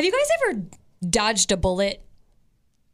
[0.00, 0.62] Have you guys ever
[1.10, 2.02] dodged a bullet?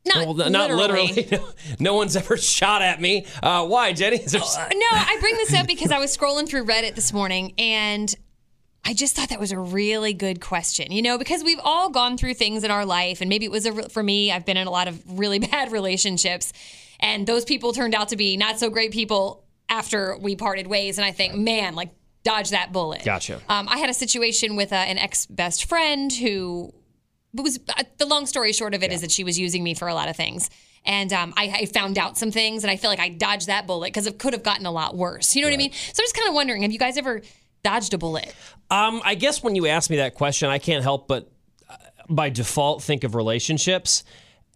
[0.04, 1.12] Not, Well, not literally.
[1.12, 1.44] literally.
[1.78, 3.26] no one's ever shot at me.
[3.40, 4.18] Uh, why, Jenny?
[4.18, 7.54] There Uh, no, I bring this up because I was scrolling through Reddit this morning
[7.58, 8.12] and
[8.84, 10.90] I just thought that was a really good question.
[10.90, 13.66] You know, because we've all gone through things in our life, and maybe it was
[13.66, 16.52] a, for me, I've been in a lot of really bad relationships,
[16.98, 20.98] and those people turned out to be not so great people after we parted ways.
[20.98, 21.90] And I think, man, like,
[22.24, 23.04] dodge that bullet.
[23.04, 23.40] Gotcha.
[23.48, 26.72] Um, I had a situation with uh, an ex best friend who
[27.42, 29.88] was uh, the long story short of it is that she was using me for
[29.88, 30.50] a lot of things.
[30.84, 33.66] And um, I, I found out some things, and I feel like I dodged that
[33.66, 35.34] bullet because it could have gotten a lot worse.
[35.34, 35.72] You know what I mean?
[35.72, 37.22] So I'm just kind of wondering have you guys ever
[37.62, 38.34] dodged a bullet?
[38.70, 41.30] Um, I guess when you ask me that question, I can't help but
[41.68, 41.76] uh,
[42.08, 44.04] by default think of relationships.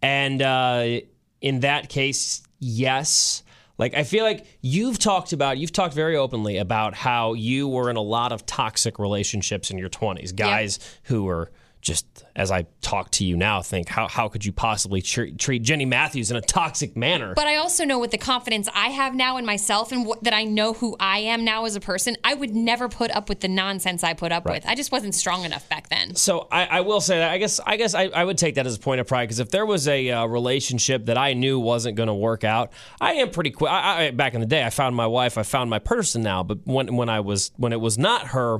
[0.01, 1.01] And uh,
[1.41, 3.43] in that case, yes.
[3.77, 7.89] Like, I feel like you've talked about, you've talked very openly about how you were
[7.89, 10.35] in a lot of toxic relationships in your 20s.
[10.35, 14.51] Guys who were just, as I talk to you now, think, how, how could you
[14.51, 17.33] possibly treat, treat Jenny Matthews in a toxic manner?
[17.35, 20.43] But I also know with the confidence I have now in myself and that I
[20.43, 23.47] know who I am now as a person, I would never put up with the
[23.47, 24.65] nonsense I put up with.
[24.65, 26.15] I just wasn't strong enough back then.
[26.15, 28.67] So I, I will say that I guess I guess I, I would take that
[28.67, 31.59] as a point of pride because if there was a uh, relationship that I knew
[31.59, 33.71] wasn't going to work out, I am pretty quick.
[33.71, 36.43] I, I, back in the day, I found my wife, I found my person now.
[36.43, 38.59] But when when I was when it was not her,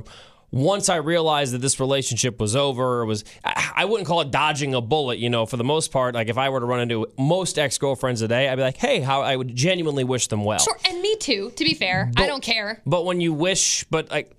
[0.52, 4.74] once I realized that this relationship was over, it was I, wouldn't call it dodging
[4.74, 5.18] a bullet.
[5.18, 7.78] You know, for the most part, like if I were to run into most ex
[7.78, 10.60] girlfriends today, I'd be like, hey, how I would genuinely wish them well.
[10.60, 12.12] Sure, and me too, to be fair.
[12.16, 12.82] I don't care.
[12.86, 14.36] But when you wish, but like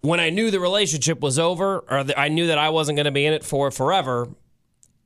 [0.00, 3.06] when I knew the relationship was over, or that I knew that I wasn't going
[3.06, 4.28] to be in it for forever,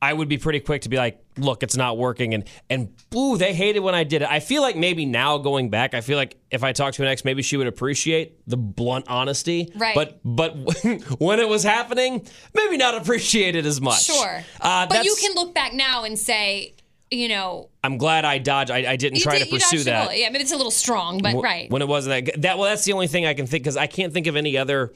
[0.01, 3.37] I would be pretty quick to be like, "Look, it's not working," and and ooh,
[3.37, 4.29] they hated when I did it.
[4.31, 7.09] I feel like maybe now going back, I feel like if I talked to an
[7.09, 9.73] ex, maybe she would appreciate the blunt honesty.
[9.75, 9.95] Right.
[9.95, 10.55] But but
[11.19, 14.05] when it was happening, maybe not appreciate it as much.
[14.05, 14.45] Sure.
[14.61, 16.75] Uh, but you can look back now and say,
[17.11, 18.71] you know, I'm glad I dodged.
[18.71, 20.17] I, I didn't try did- to pursue that.
[20.17, 21.71] Yeah, mean it's a little strong, but Wh- right.
[21.71, 22.43] when it wasn't that.
[22.43, 24.57] That well, that's the only thing I can think because I can't think of any
[24.57, 24.93] other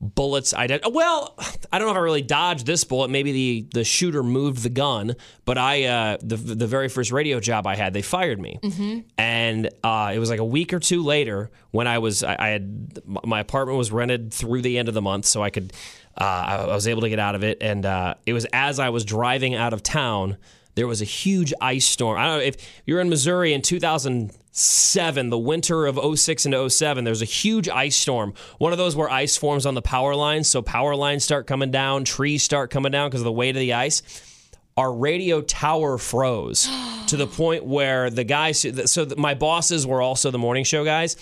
[0.00, 0.82] bullets I did.
[0.90, 1.34] Well,
[1.72, 3.10] I don't know if I really dodged this bullet.
[3.10, 7.40] Maybe the the shooter moved the gun, but I uh, the the very first radio
[7.40, 9.00] job I had, they fired me, Mm-hmm.
[9.18, 12.48] and uh, it was like a week or two later when I was I, I
[12.50, 15.72] had my apartment was rented through the end of the month, so I could
[16.20, 18.78] uh, I, I was able to get out of it, and uh, it was as
[18.78, 20.36] I was driving out of town
[20.78, 22.16] there was a huge ice storm.
[22.16, 22.56] I don't know if
[22.86, 27.96] you're in Missouri in 2007, the winter of 06 and 07, there's a huge ice
[27.96, 28.32] storm.
[28.58, 30.48] One of those where ice forms on the power lines.
[30.48, 33.60] So power lines start coming down, trees start coming down because of the weight of
[33.60, 34.02] the ice.
[34.76, 36.70] Our radio tower froze
[37.08, 41.16] to the point where the guys, so my bosses were also the morning show guys.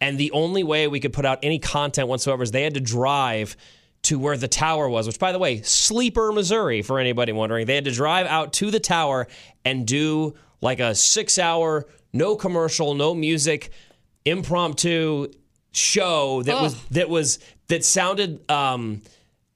[0.00, 2.80] And the only way we could put out any content whatsoever is they had to
[2.80, 3.58] drive
[4.06, 7.66] to where the tower was, which, by the way, Sleeper, Missouri, for anybody wondering.
[7.66, 9.26] They had to drive out to the tower
[9.64, 13.70] and do like a six hour, no commercial, no music,
[14.24, 15.28] impromptu
[15.72, 19.02] show that was that was that sounded um,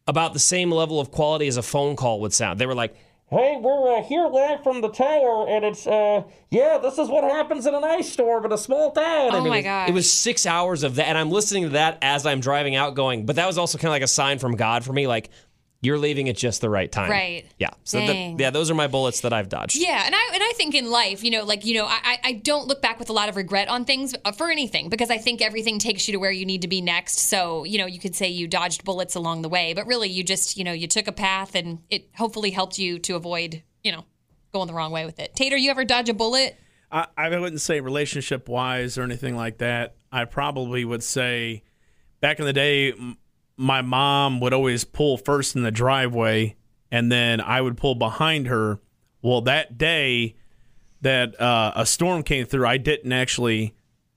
[0.06, 2.58] about the same level of quality as a phone call would sound.
[2.58, 2.94] They were like,
[3.30, 7.24] "Hey, we're uh, here live from the tower, and it's uh, yeah, this is what
[7.24, 9.88] happens in an ice storm in a small town." Oh And it my was.
[9.88, 12.94] It was six hours of that, and I'm listening to that as I'm driving out,
[12.94, 15.30] going, but that was also kind of like a sign from God for me, like
[15.82, 17.10] you're leaving at just the right time.
[17.10, 17.46] Right.
[17.58, 17.70] Yeah.
[17.84, 19.76] So the, yeah, those are my bullets that I've dodged.
[19.76, 22.18] Yeah, and I and I think in life, you know, like you know, I I-
[22.22, 25.10] I don't look back with a lot of regret on things uh, for anything because
[25.10, 27.18] I think everything takes you to where you need to be next.
[27.20, 30.22] So you know, you could say you dodged bullets along the way, but really, you
[30.22, 33.92] just you know you took a path and it hopefully helped you to avoid you
[33.92, 34.04] know
[34.52, 35.34] going the wrong way with it.
[35.34, 36.56] Tater, you ever dodge a bullet?
[36.92, 39.94] I, I wouldn't say relationship wise or anything like that.
[40.12, 41.62] I probably would say
[42.20, 43.16] back in the day, m-
[43.60, 46.56] my mom would always pull first in the driveway
[46.90, 48.80] and then I would pull behind her.
[49.22, 50.36] Well, that day
[51.02, 53.74] that uh, a storm came through, I didn't actually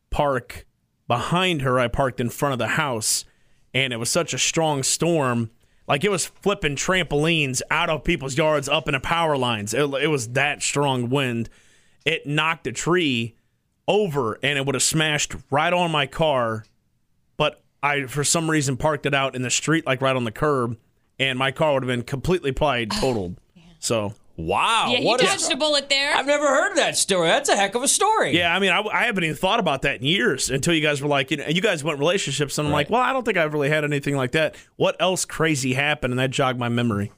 [0.10, 0.66] park
[1.08, 1.78] behind her.
[1.78, 3.26] I parked in front of the house
[3.74, 5.52] and it was such a strong storm.
[5.88, 9.74] Like it was flipping trampolines out of people's yards up into power lines.
[9.74, 11.50] It, it was that strong wind
[12.06, 13.36] it knocked a tree
[13.88, 16.66] over and it would have smashed right on my car.
[17.84, 20.32] But I, for some reason, parked it out in the street, like right on the
[20.32, 20.78] curb,
[21.20, 23.38] and my car would have been completely probably totaled.
[23.80, 24.88] So, Wow.
[24.90, 26.16] Yeah, you what a- dodged a bullet there.
[26.16, 27.28] I've never heard that story.
[27.28, 28.36] That's a heck of a story.
[28.36, 31.04] yeah, I mean, I, I haven't even thought about that in years until you guys
[31.04, 33.38] were like, you know, you guys went relationships, and I'm like, well, I don't think
[33.38, 34.56] I've really had anything like that.
[34.76, 36.14] What else crazy happened?
[36.14, 37.12] And that jogged my memory.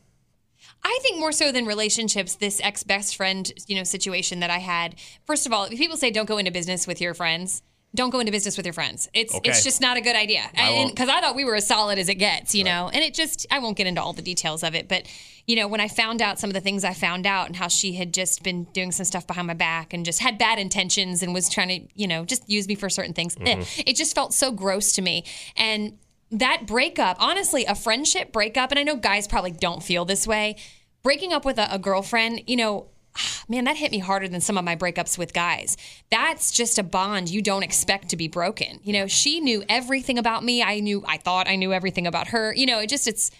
[0.83, 4.57] I think more so than relationships, this ex best friend, you know, situation that I
[4.57, 4.95] had.
[5.25, 7.63] First of all, people say don't go into business with your friends.
[7.95, 9.09] Don't go into business with your friends.
[9.13, 9.49] It's Okay.
[9.49, 10.43] it's just not a good idea.
[10.87, 12.89] Because I, thought we were as solid as it gets, you know.
[12.93, 15.07] And it just I won't get into all the details of it, but
[15.47, 17.67] you know when I found out some of the things I found out and how
[17.67, 21.23] she had just been doing some stuff behind my back and just had bad intentions
[21.23, 23.35] and was trying to you know just use me for certain things.
[23.39, 25.23] eh, It just felt so gross to me
[25.57, 25.97] and.
[26.31, 30.55] That breakup, honestly, a friendship breakup, and I know guys probably don't feel this way.
[31.03, 32.87] Breaking up with a, a girlfriend, you know,
[33.47, 35.77] man, that hit me harder than some of my breakups with guys.
[36.09, 38.79] That's just a bond you don't expect to be broken.
[38.83, 40.61] You know, she knew everything about me.
[40.63, 42.53] I knew, I thought I knew everything about her.
[42.53, 43.31] You know, it just, it's,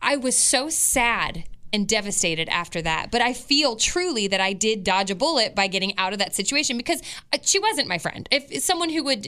[0.00, 3.10] I was so sad and devastated after that.
[3.10, 6.32] But I feel truly that I did dodge a bullet by getting out of that
[6.32, 8.28] situation because uh, she wasn't my friend.
[8.30, 9.26] If someone who would,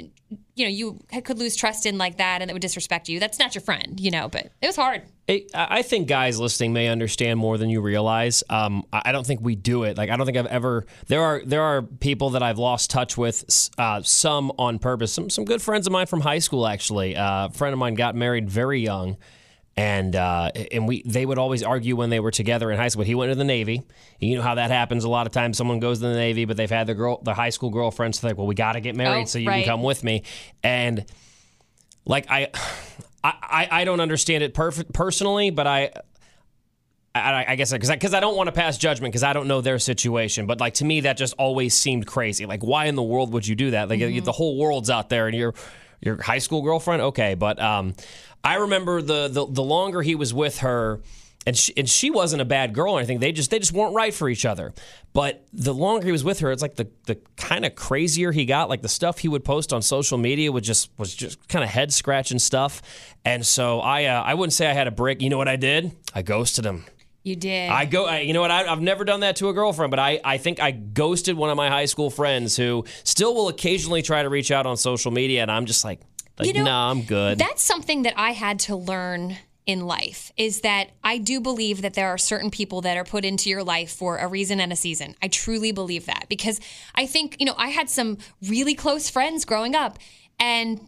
[0.54, 3.40] you know, you could lose trust in like that and that would disrespect you, that's
[3.40, 5.02] not your friend, you know, but it was hard.
[5.28, 8.44] I think guys listening may understand more than you realize.
[8.48, 9.96] Um, I I don't think we do it.
[9.96, 10.86] Like I don't think I've ever.
[11.08, 13.44] There are there are people that I've lost touch with.
[13.76, 15.12] Uh, some on purpose.
[15.12, 17.16] Some some good friends of mine from high school actually.
[17.16, 19.16] Uh, a friend of mine got married very young,
[19.76, 23.04] and uh, and we they would always argue when they were together in high school.
[23.04, 23.82] He went to the Navy.
[24.18, 25.04] You know how that happens.
[25.04, 27.34] A lot of times, someone goes to the Navy, but they've had their girl, their
[27.34, 29.64] high school girlfriends think, well, we got to get married Oh, so you right.
[29.64, 30.22] can come with me,
[30.62, 31.04] and
[32.06, 32.48] like I,
[33.22, 35.90] I, I- I don't understand it perf- personally, but I,
[37.14, 39.60] I, I guess because because I, don't want to pass judgment because I don't know
[39.60, 40.46] their situation.
[40.46, 42.46] But like to me, that just always seemed crazy.
[42.46, 43.88] Like, why in the world would you do that?
[43.88, 45.54] Like the whole world's out there, and your
[46.00, 47.34] your high school girlfriend, okay.
[47.34, 47.94] But um,
[48.46, 51.00] I remember the the the longer he was with her.
[51.48, 53.20] And she, and she wasn't a bad girl or anything.
[53.20, 54.74] They just they just weren't right for each other.
[55.12, 58.46] But the longer he was with her, it's like the the kind of crazier he
[58.46, 58.68] got.
[58.68, 61.70] Like the stuff he would post on social media was just was just kind of
[61.70, 62.82] head scratching stuff.
[63.24, 65.22] And so I uh, I wouldn't say I had a break.
[65.22, 65.92] You know what I did?
[66.12, 66.84] I ghosted him.
[67.22, 67.70] You did.
[67.70, 68.06] I go.
[68.06, 68.50] I, you know what?
[68.50, 71.50] I, I've never done that to a girlfriend, but I, I think I ghosted one
[71.50, 75.12] of my high school friends who still will occasionally try to reach out on social
[75.12, 76.00] media, and I'm just like,
[76.38, 77.38] like You know, nah, I'm good.
[77.38, 79.36] That's something that I had to learn
[79.66, 83.24] in life is that I do believe that there are certain people that are put
[83.24, 85.16] into your life for a reason and a season.
[85.20, 86.60] I truly believe that because
[86.94, 88.18] I think, you know, I had some
[88.48, 89.98] really close friends growing up
[90.38, 90.80] and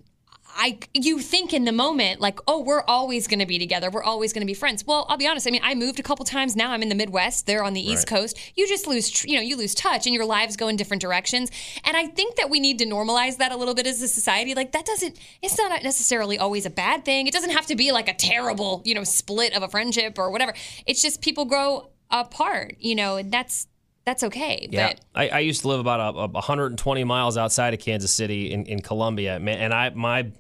[0.60, 3.90] I you think in the moment like, oh, we're always going to be together.
[3.90, 4.84] We're always going to be friends.
[4.84, 5.46] Well, I'll be honest.
[5.46, 6.56] I mean, I moved a couple times.
[6.56, 7.46] Now I'm in the Midwest.
[7.46, 8.36] They're on the East Coast.
[8.56, 11.52] You just lose, you know, you lose touch, and your lives go in different directions.
[11.84, 14.54] And I think that we need to normalize that a little bit as a society.
[14.54, 15.18] Like that doesn't.
[15.42, 17.28] It's not necessarily always a bad thing.
[17.28, 20.30] It doesn't have to be like a terrible, you know, split of a friendship or
[20.30, 20.52] whatever.
[20.86, 23.68] It's just people grow apart, you know, and that's
[24.04, 24.68] that's okay.
[24.70, 28.10] Yeah, But I, I used to live about a, a 120 miles outside of Kansas
[28.10, 30.32] City in, in Columbia, man, and I my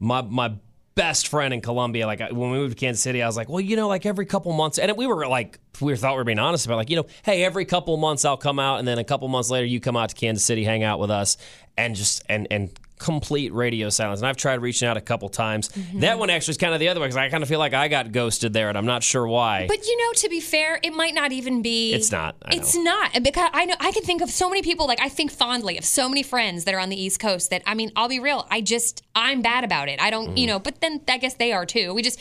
[0.00, 0.54] my my
[0.94, 3.60] best friend in Columbia, like when we moved to Kansas City, I was like, well,
[3.60, 6.40] you know, like every couple months, and we were like, we thought we were being
[6.40, 9.04] honest about, like, you know, hey, every couple months I'll come out, and then a
[9.04, 11.36] couple months later you come out to Kansas City, hang out with us,
[11.76, 14.20] and just and and complete radio silence.
[14.20, 15.70] And I've tried reaching out a couple times.
[15.94, 17.74] That one actually is kind of the other way because I kind of feel like
[17.74, 19.66] I got ghosted there, and I'm not sure why.
[19.66, 21.92] But you know, to be fair, it might not even be.
[21.94, 24.86] It's not, it's not because I know I can think of so many people.
[24.86, 27.50] Like I think fondly of so many friends that are on the East Coast.
[27.50, 28.46] That I mean, I'll be real.
[28.50, 30.00] I just I'm bad about it.
[30.00, 30.38] I don't, Mm.
[30.38, 30.58] you know.
[30.58, 31.94] But then I guess they are too.
[31.94, 32.18] We just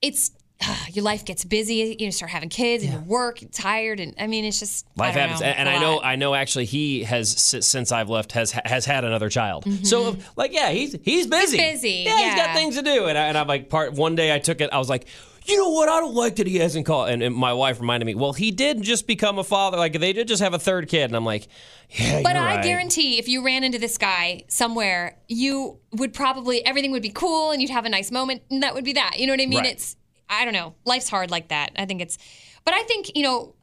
[0.00, 0.30] it's.
[0.92, 1.96] your life gets busy.
[1.98, 3.42] You start having kids and you work.
[3.42, 6.00] You're tired, and I mean, it's just Life happens, know, and, and it's know.
[6.02, 6.34] I know.
[6.34, 9.64] Actually, he has since I've left has has had another child.
[9.64, 9.84] Mm-hmm.
[9.84, 11.56] So, like, yeah, he's he's busy.
[11.56, 13.06] busy, Yeah, he's got things to do.
[13.06, 14.70] And, I, and I'm like, part one day I took it.
[14.72, 15.06] I was like,
[15.44, 15.88] you know what?
[15.88, 17.08] I don't like that he hasn't called.
[17.08, 19.76] And, and my wife reminded me, well, he did just become a father.
[19.76, 21.04] Like they did just have a third kid.
[21.04, 21.48] And I'm like,
[21.90, 22.64] yeah, But I right.
[22.64, 27.50] guarantee if you ran into this guy somewhere, you would probably everything would be cool
[27.50, 29.18] and you'd have a nice moment and that would be that.
[29.18, 29.60] You know what I mean?
[29.60, 29.72] Right.
[29.72, 29.96] It's
[30.30, 30.74] I don't know.
[30.84, 31.72] Life's hard like that.
[31.76, 32.16] I think it's
[32.64, 33.54] but I think, you know,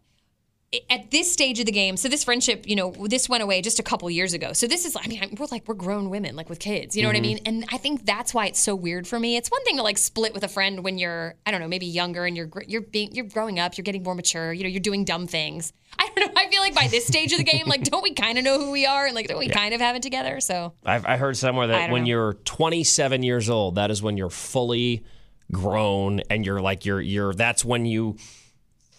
[0.89, 3.79] at this stage of the game, so this friendship, you know, this went away just
[3.79, 4.51] a couple years ago.
[4.51, 7.09] So this is, I mean, we're like, we're grown women, like with kids, you know
[7.09, 7.27] what I mm-hmm.
[7.27, 7.39] mean?
[7.45, 9.37] And I think that's why it's so weird for me.
[9.37, 11.85] It's one thing to like split with a friend when you're, I don't know, maybe
[11.85, 14.81] younger and you're, you're being, you're growing up, you're getting more mature, you know, you're
[14.81, 15.71] doing dumb things.
[15.99, 16.41] I don't know.
[16.41, 18.59] I feel like by this stage of the game, like, don't we kind of know
[18.59, 20.41] who we are and like, don't we kind of have it together?
[20.41, 22.09] So I've, I heard somewhere that when know.
[22.09, 25.05] you're 27 years old, that is when you're fully
[25.51, 27.33] grown, and you're like you're you're.
[27.33, 28.17] That's when you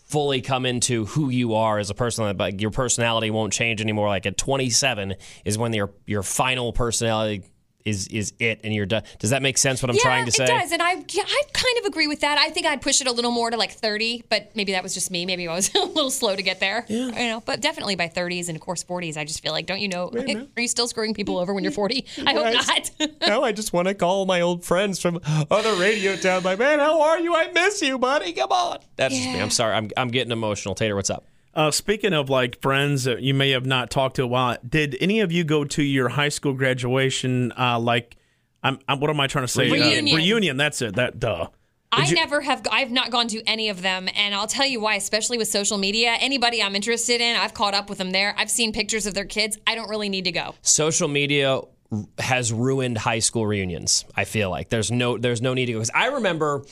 [0.07, 2.37] fully come into who you are as a person.
[2.37, 4.09] But your personality won't change anymore.
[4.09, 5.15] Like at 27
[5.45, 7.45] is when your your final personality
[7.89, 9.03] is is it, and you're done.
[9.19, 9.83] Does that make sense?
[9.83, 10.45] What I'm yeah, trying to say?
[10.45, 10.73] it does.
[10.73, 12.39] And I, yeah, I kind of agree with that.
[12.39, 14.95] I think I'd push it a little more to like 30, but maybe that was
[14.95, 15.27] just me.
[15.27, 16.85] Maybe I was a little slow to get there.
[16.89, 17.07] Yeah.
[17.07, 19.81] You know, but definitely by 30s and of course 40s, I just feel like, don't
[19.81, 20.11] you know,
[20.57, 22.05] are you still screwing people over when you're 40?
[22.27, 23.11] I hope not.
[23.27, 26.43] no, I just want to call my old friends from other radio town.
[26.43, 27.35] Like, man, how are you?
[27.35, 28.33] I miss you, buddy.
[28.33, 28.79] Come on.
[28.97, 29.41] That's just me.
[29.41, 29.75] I'm sorry.
[29.75, 30.75] I'm I'm getting emotional.
[30.75, 31.27] Tater, what's up?
[31.59, 34.97] Uh, speaking of like friends that you may have not talked to a while, did
[35.01, 37.53] any of you go to your high school graduation?
[37.59, 38.17] Uh, like,
[38.63, 39.69] I'm, I'm what am I trying to say?
[39.69, 40.15] Uh, Reunion.
[40.17, 40.57] reunion.
[40.57, 40.95] That's it.
[40.95, 41.49] That duh.
[41.91, 42.63] I you- never have.
[42.71, 44.95] I've not gone to any of them, and I'll tell you why.
[44.95, 48.37] Especially with social media, anybody I'm interested in, I've caught up with them there.
[48.39, 49.59] I've seen pictures of their kids.
[49.67, 50.55] I don't really need to go.
[50.63, 54.05] social media r- has ruined high school reunions.
[54.15, 56.63] I feel like there's no there's no need to go because I remember.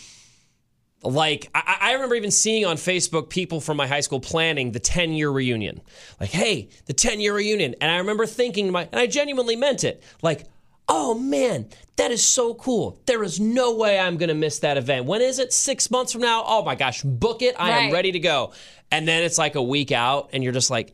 [1.03, 4.81] Like I, I remember even seeing on Facebook people from my high school planning the
[4.81, 5.81] 10 year reunion.
[6.21, 7.75] Like, hey, the 10 year reunion.
[7.81, 10.03] And I remember thinking to my and I genuinely meant it.
[10.23, 10.47] Like,
[10.89, 13.01] oh man, that is so cool.
[13.07, 15.07] There is no way I'm gonna miss that event.
[15.07, 15.53] When is it?
[15.53, 16.43] Six months from now?
[16.47, 17.55] Oh my gosh, book it.
[17.59, 18.53] I am ready to go.
[18.91, 20.93] And then it's like a week out, and you're just like.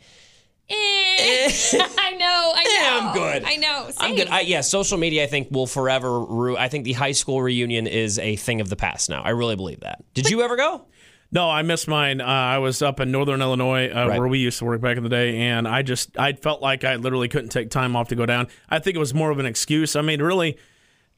[1.99, 2.53] I know.
[2.55, 2.71] I know.
[2.71, 3.45] Yeah, I'm good.
[3.45, 3.91] I know.
[3.99, 4.29] I'm good.
[4.29, 6.21] I, yeah, social media, I think, will forever.
[6.21, 9.23] Ru- I think the high school reunion is a thing of the past now.
[9.23, 10.03] I really believe that.
[10.15, 10.87] Did you ever go?
[11.31, 12.21] No, I missed mine.
[12.21, 14.19] Uh, I was up in Northern Illinois uh, Right.
[14.19, 16.85] where we used to work back in the day, and I just I felt like
[16.85, 18.49] I literally couldn't take time off to go down.
[18.69, 19.97] I think it was more of an excuse.
[19.97, 20.59] I mean, really,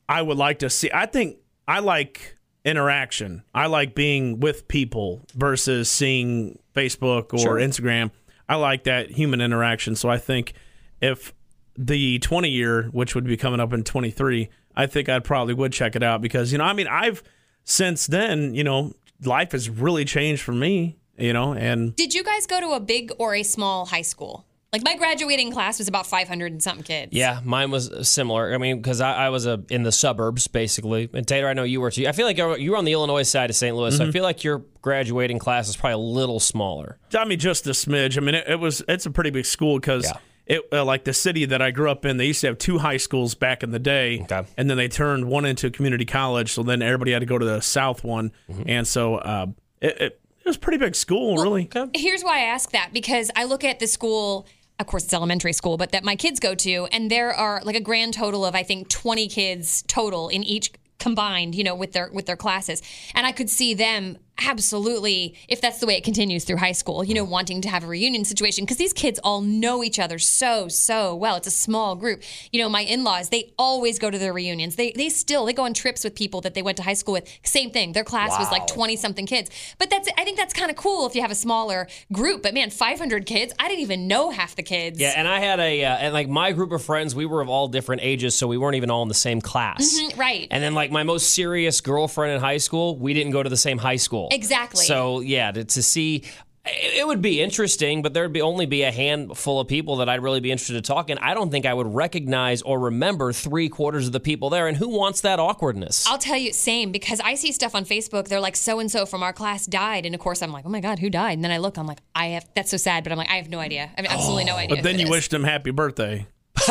[0.08, 0.88] I would like to see.
[0.94, 3.42] I think I like interaction.
[3.54, 7.54] I like being with people versus seeing Facebook or Sure.
[7.56, 8.10] Instagram.
[8.48, 9.96] I like that human interaction.
[9.96, 10.52] So I think
[11.00, 11.32] if
[11.76, 15.72] the 20 year, which would be coming up in 23, I think I'd probably would
[15.72, 17.22] check it out because, you know, I mean, I've
[17.64, 18.92] since then, you know,
[19.24, 22.80] life has really changed for me, you know, and Did you guys go to a
[22.80, 24.46] big or a small high school?
[24.74, 27.12] Like my graduating class was about 500 and something kids.
[27.12, 28.52] Yeah, mine was similar.
[28.52, 31.08] I mean, because I, I was a, in the suburbs, basically.
[31.14, 32.08] And Tater, I know you were too.
[32.08, 33.76] I feel like you're, were on the Illinois side of St.
[33.76, 33.96] Louis.
[33.96, 36.98] So I feel like your graduating class is probably a little smaller.
[37.16, 38.16] I mean, just a smidge.
[38.16, 40.06] I mean, it, it was, it's a pretty big school because.
[40.06, 40.18] Yeah.
[40.46, 42.76] It, uh, like the city that I grew up in, they used to have two
[42.76, 44.42] high schools back in the day, Okay.
[44.58, 46.52] and then they turned one into a community college.
[46.52, 48.62] So then everybody had to go to the south one, Mm-hmm.
[48.66, 49.46] and so uh,
[49.80, 51.70] it, it, it was a pretty big school, really.
[51.94, 54.46] Here's why I ask that because I look at the school,
[54.80, 57.76] of course, it's elementary school, but that my kids go to, and there are like
[57.76, 61.92] a grand total of I think 20 kids total in each combined, you know, with
[61.92, 62.82] their with their classes,
[63.14, 67.04] and I could see them absolutely if that's the way it continues through high school,
[67.04, 70.18] you know, wanting to have a reunion situation because these kids all know each other
[70.18, 71.36] so so well.
[71.36, 72.22] It's a small group.
[72.52, 74.76] You know, my in-laws they always go to their reunions.
[74.76, 77.14] They they still they go on trips with people that they went to high school
[77.14, 77.28] with.
[77.44, 77.92] Same thing.
[77.92, 79.50] Their class was like 20 something kids.
[79.78, 82.42] But that's I think that's kind of cool if you have a smaller group.
[82.42, 84.98] But man, 500 kids, I didn't even know half the kids.
[84.98, 87.48] Yeah, and I had a, uh, and like my group of friends, we were of
[87.48, 89.98] all different ages, so we weren't even all in the same class.
[89.98, 90.48] Mm, right.
[90.50, 93.56] And then, like, my most serious girlfriend in high school, we didn't go to the
[93.56, 94.23] same high school.
[94.32, 94.84] Exactly.
[94.84, 96.24] So, yeah, to, to see,
[96.66, 100.08] it it would be interesting, but there'd be only be a handful of people that
[100.08, 101.10] I'd really be interested to talk.
[101.10, 104.66] And I don't think I would recognize or remember three quarters of the people there.
[104.66, 106.06] And who wants that awkwardness?
[106.06, 108.28] I'll tell you, same, because I see stuff on Facebook.
[108.28, 110.06] They're like, so and so from our class died.
[110.06, 111.34] And of course, I'm like, oh my God, who died?
[111.34, 113.36] And then I look, I'm like, I have, that's so sad, but I'm like, I
[113.36, 113.90] have no idea.
[113.98, 114.46] I have absolutely oh.
[114.46, 114.76] no idea.
[114.76, 115.10] But then you is.
[115.10, 116.26] wished him happy birthday.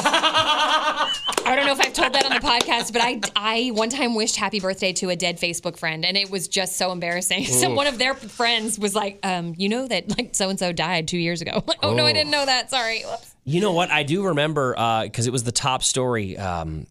[1.46, 4.16] I don't know if I've told that on the podcast, but I, I one time
[4.16, 7.46] wished happy birthday to a dead Facebook friend, and it was just so embarrassing.
[7.64, 10.74] So one of their friends was like, um, you know that like so and so
[10.74, 11.64] died two years ago.
[11.68, 12.70] Like, oh, no, I didn't know that.
[12.70, 13.04] Sorry.
[13.04, 13.36] Whoops.
[13.46, 13.90] You know what?
[13.90, 14.74] I do remember
[15.04, 16.88] because it was the top story um,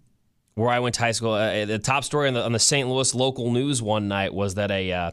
[0.54, 1.32] where I went to high school.
[1.32, 2.88] Uh, the top story on the, on the St.
[2.88, 5.10] Louis local news one night was that a uh,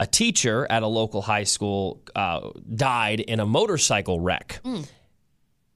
[0.00, 4.60] a teacher at a local high school uh, died in a motorcycle wreck.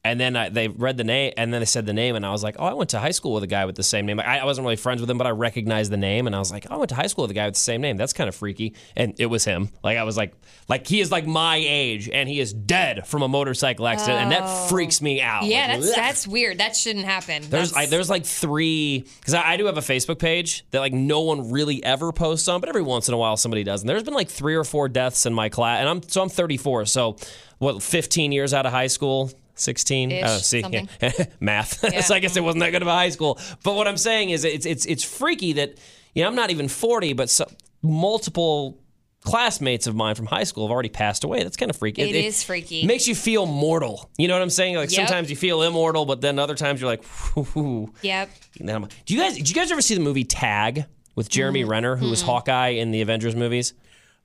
[0.05, 2.33] And then I, they read the name, and then they said the name, and I
[2.33, 4.19] was like, "Oh, I went to high school with a guy with the same name."
[4.19, 6.51] I, I wasn't really friends with him, but I recognized the name, and I was
[6.51, 7.97] like, oh, "I went to high school with a guy with the same name.
[7.97, 9.69] That's kind of freaky." And it was him.
[9.85, 10.35] Like I was like,
[10.69, 14.33] "Like he is like my age, and he is dead from a motorcycle accident, and
[14.33, 14.67] that oh.
[14.67, 16.59] freaks me out." Yeah, Like, that's that's weird.
[16.59, 17.45] That shouldn't happen.
[17.49, 20.93] There's I, there's like three because I, I do have a Facebook page that like
[20.93, 23.83] no one really ever posts on, but every once in a while somebody does.
[23.83, 26.29] And there's been like three or four deaths in my class, and I'm so I'm
[26.29, 27.17] 34, so
[27.59, 29.31] what 15 years out of high school.
[29.63, 30.89] 16 Ish, oh, see something.
[31.41, 32.01] math Yeah.
[32.01, 34.31] so i guess it wasn't that good of a high school but what i'm saying
[34.31, 35.79] is it's it's it's freaky that
[36.15, 37.51] you know i'm not even 40 but so,
[37.83, 38.79] multiple
[39.25, 42.17] classmates of mine from high school have already passed away that's kind of freaky It
[42.17, 42.85] is freaky.
[42.87, 45.07] makes you feel mortal you know what i'm saying like Yep.
[45.07, 47.93] sometimes you feel immortal but then other times you're like Whew.
[48.03, 48.31] Yep.
[48.59, 49.37] And then I'm- Do you guys?
[49.37, 51.71] Did you guys ever see the movie Tag with Jeremy mm-hmm.
[51.71, 52.31] Renner, who was mm-hmm.
[52.31, 53.75] Hawkeye in the Avengers movies?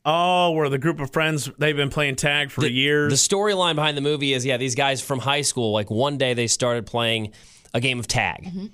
[0.09, 3.11] Oh, where the group of friends they've been playing tag for years.
[3.11, 6.33] The storyline behind the movie is, yeah, these guys from high school, like one day
[6.33, 7.33] they started playing
[7.73, 8.67] a game of tag, mm-hmm.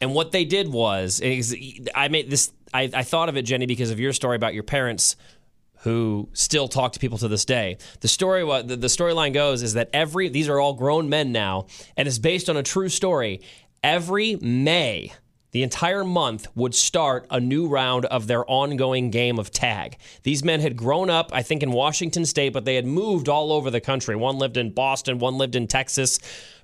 [0.00, 1.56] and what they did was, is
[1.94, 2.52] I made this.
[2.74, 5.14] I, I thought of it, Jenny, because of your story about your parents
[5.82, 7.78] who still talk to people to this day.
[8.00, 11.32] The story what the, the storyline goes is that every these are all grown men
[11.32, 11.66] now
[11.96, 13.40] and it's based on a true story.
[13.82, 15.12] Every May
[15.52, 19.96] the entire month would start a new round of their ongoing game of tag.
[20.22, 23.52] These men had grown up, I think, in Washington State, but they had moved all
[23.52, 24.14] over the country.
[24.16, 26.18] One lived in Boston, one lived in Texas.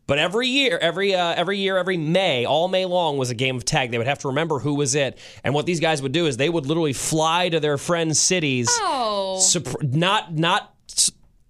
[0.08, 3.56] But every year, every uh, every year, every May, all May long was a game
[3.56, 3.90] of tag.
[3.90, 6.36] They would have to remember who was it, and what these guys would do is
[6.36, 9.38] they would literally fly to their friends' cities, Oh.
[9.40, 10.75] surp- not not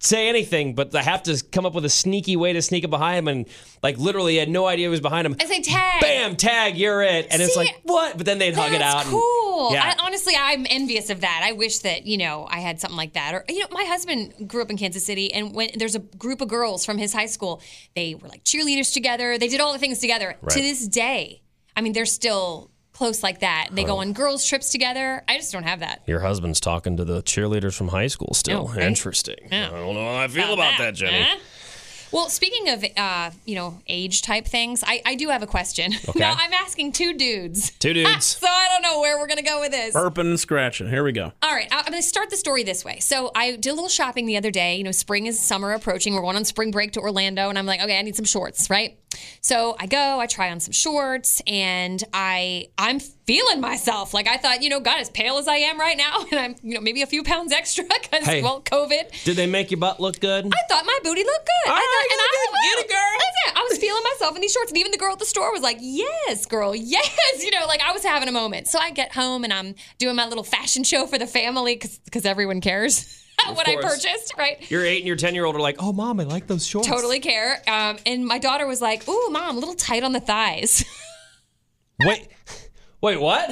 [0.07, 2.91] say anything, but I have to come up with a sneaky way to sneak it
[2.91, 3.47] behind him, and
[3.83, 5.37] like literally had no idea who was behind him.
[5.41, 6.01] I say tag.
[6.01, 8.17] Bam, tag, you're it, and it's like what?
[8.17, 9.03] But then they'd hug it out.
[9.03, 9.73] and- cool.
[9.73, 11.43] yeah, I, honestly, I'm envious of that.
[11.45, 13.35] I wish that you know I had something like that.
[13.35, 16.41] Or you know, my husband grew up in Kansas City, and when there's a group
[16.41, 17.61] of girls from his high school,
[17.95, 19.39] they were like cheerleaders together.
[19.39, 20.37] They did all the things together.
[20.41, 20.53] Right.
[20.53, 21.43] To this day,
[21.77, 23.69] I mean, they're still close like that.
[23.73, 25.23] They go on girls trips together.
[25.29, 26.03] I just don't have that.
[26.07, 28.69] your husband's talking to the cheerleaders from high school still.
[28.71, 28.83] Oh, right.
[28.85, 29.49] Interesting.
[29.53, 31.23] I don't know how I feel about that, Jenny.
[31.23, 31.39] Huh?
[32.13, 35.93] Well, speaking of uh, you know age type things, I, I do have a question.
[36.15, 37.73] now I'm asking two dudes.
[37.73, 38.25] Two dudes.
[38.25, 39.95] so I don't know where we're gonna go with this.
[39.95, 40.89] Burping and scratching.
[40.89, 41.33] Here we go.
[41.43, 43.01] All right, I'm going to start the story this way.
[43.01, 44.77] So I did a little shopping the other day.
[44.77, 46.15] You know, spring is summer approaching.
[46.15, 48.71] We're going on spring break to Orlando, and I'm like, okay, I need some shorts,
[48.71, 48.99] right?
[49.41, 54.13] So I go, I try on some shorts, and I I'm feeling myself.
[54.15, 56.55] Like I thought, you know, God, as pale as I am right now, and I'm
[56.63, 58.43] you know maybe a few pounds extra because Hey.
[58.43, 59.25] well, COVID.
[59.25, 60.47] Did they make your butt look good?
[60.47, 61.71] I thought my booty looked good.
[61.71, 63.13] All I right, thought, and I was get it, girl.
[63.19, 63.61] That's it.
[63.61, 65.63] I was feeling myself in these shorts, and even the girl at the store was
[65.63, 68.69] like, "Yes, girl, yes." You know, like I was having a moment.
[68.69, 72.25] So I get home and I'm doing my little fashion show for the family because
[72.27, 74.69] everyone cares what I purchased, right?
[74.71, 76.89] Your eight and your ten year old are like, oh, mom, I like those shorts.
[76.89, 77.63] Totally care.
[77.69, 80.85] Um, and my daughter was like, "Ooh, mom, a little tight on the thighs."
[82.05, 82.29] Wait,
[83.01, 83.51] wait, what?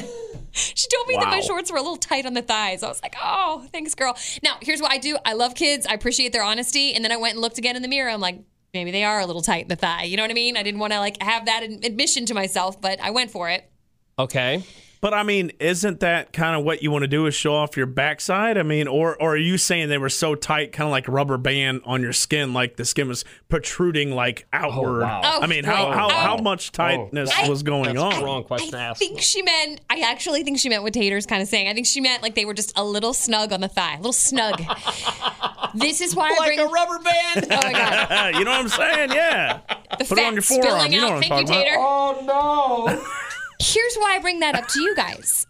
[0.53, 2.83] she told me that my shorts were a little tight on the thighs.
[2.83, 5.17] I was like, "Oh, thanks, girl." Now, here's what I do.
[5.25, 5.87] I love kids.
[5.87, 6.93] I appreciate their honesty.
[6.93, 8.11] And then I went and looked again in the mirror.
[8.11, 8.41] I'm like,
[8.75, 10.03] maybe they are a little tight in the thigh.
[10.03, 10.59] You know what I mean?
[10.59, 13.71] I didn't want to like have that admission to myself, but I went for it.
[14.19, 14.63] Okay.
[15.05, 17.77] But I mean, isn't that kind of what you want to do is show off
[17.77, 18.57] your backside?
[18.57, 21.37] I mean, or or are you saying they were so tight, kind of like rubber
[21.37, 25.03] band on your skin, like the skin was protruding like outward?
[25.03, 25.21] Oh, wow.
[25.23, 25.95] Oh, I mean, how oh, wait.
[25.99, 26.09] how, Oh.
[26.15, 26.73] how much oh.
[26.73, 28.25] tightness I- was going that's on?
[28.25, 28.99] wrong question to I ask.
[28.99, 31.69] think she meant, I actually think she meant what Tater's kind of saying.
[31.69, 33.97] I think she meant like they were just a little snug on the thigh, a
[33.99, 34.59] little snug.
[35.75, 36.61] this is why I Like bring.
[36.61, 37.47] a rubber band.
[37.51, 38.35] oh my God.
[38.39, 39.11] you know what I'm saying?
[39.13, 39.61] Yeah.
[39.99, 40.71] The Put it on your fat forearm.
[40.81, 41.15] spilling You know out.
[41.17, 42.25] what I'm Thank you, talking about.
[42.25, 42.27] Tater.
[42.31, 43.05] oh no.
[43.61, 45.47] Here's why I bring that up to you guys.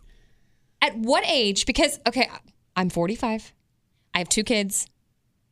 [0.83, 1.67] At what age?
[1.67, 2.29] Because, okay,
[2.77, 3.53] I'm 45.
[4.15, 4.87] I have two kids.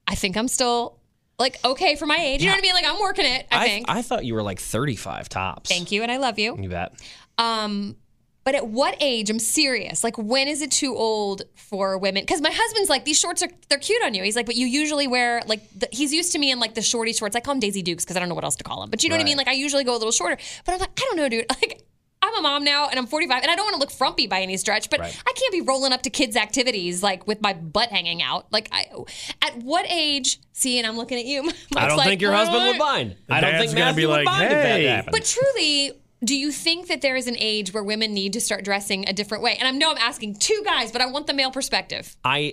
[0.06, 0.98] I think I'm still
[1.38, 2.42] like okay for my age.
[2.42, 2.74] You know what I mean?
[2.74, 3.86] Like I'm working it, I, I, think.
[3.88, 5.70] I thought you were like 35 tops.
[5.70, 6.56] Thank you, and I love you.
[6.58, 6.92] You bet.
[7.38, 7.96] Um,
[8.44, 9.30] but at what age?
[9.30, 10.02] I'm serious.
[10.02, 12.22] Like, when is it too old for women?
[12.22, 14.24] Because my husband's like, these shorts are they're cute on you.
[14.24, 16.82] He's like, but you usually wear like the, he's used to me in like the
[16.82, 17.36] shorty shorts.
[17.36, 18.90] I call them Daisy Dukes because I don't know what else to call them.
[18.90, 19.36] But you know what I mean?
[19.36, 20.36] Like, I usually go a little shorter.
[20.64, 21.46] But I'm like, I don't know, dude.
[21.62, 21.84] Like.
[22.32, 24.40] I'm a mom now and I'm 45 and I don't want to look frumpy by
[24.40, 25.22] any stretch, but Right.
[25.26, 28.46] I can't be rolling up to kids' activities like with my butt hanging out.
[28.52, 28.86] Like, I,
[29.42, 30.40] at what age?
[30.52, 31.50] See, and I'm looking at you.
[31.76, 33.16] I don't like, think your husband would mind.
[33.30, 35.12] I don't think gonna Matthew be would like, mind if that "Hey." happened.
[35.12, 35.92] But truly,
[36.24, 39.12] do you think that there is an age where women need to start dressing a
[39.12, 39.56] different way?
[39.58, 42.14] And I know I'm asking two guys, but I want the male perspective.
[42.24, 42.52] I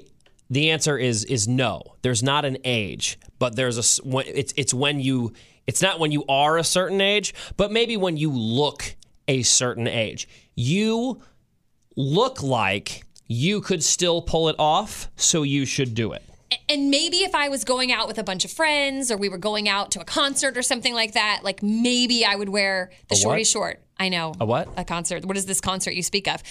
[0.49, 1.83] the answer is is no.
[2.01, 5.33] There's not an age, but there's a s- when- it's it's when you
[5.67, 8.95] it's not when you are a certain age, but maybe when you look
[9.29, 10.27] a certain age.
[10.55, 11.21] You
[11.95, 16.23] look like you could still pull it off, so you should do it.
[16.67, 19.37] And maybe if I was going out with a bunch of friends or we were
[19.37, 23.15] going out to a concert or something like that, like maybe I would wear the
[23.15, 23.83] shorty short.
[23.99, 24.33] I know.
[24.39, 24.67] A what?
[24.77, 25.25] A concert.
[25.25, 26.41] What is this concert you speak of?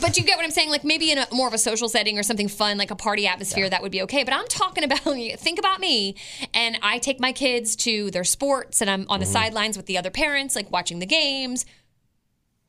[0.00, 0.70] But you get what I'm saying?
[0.70, 3.28] Like maybe in a more of a social setting or something fun, like a party
[3.28, 4.24] atmosphere, that would be okay.
[4.24, 5.02] But I'm talking about,
[5.38, 6.16] think about me,
[6.52, 9.32] and I take my kids to their sports and I'm on the Mm-hmm.
[9.34, 11.64] sidelines with the other parents, like watching the games.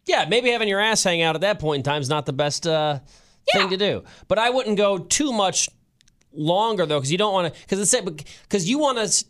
[0.09, 2.33] Yeah, maybe having your ass hang out at that point in time is not the
[2.33, 2.99] best uh,
[3.53, 4.03] thing to do.
[4.27, 5.69] But I wouldn't go too much
[6.33, 7.61] longer though, because you don't want to.
[7.61, 9.25] Because it's because you want to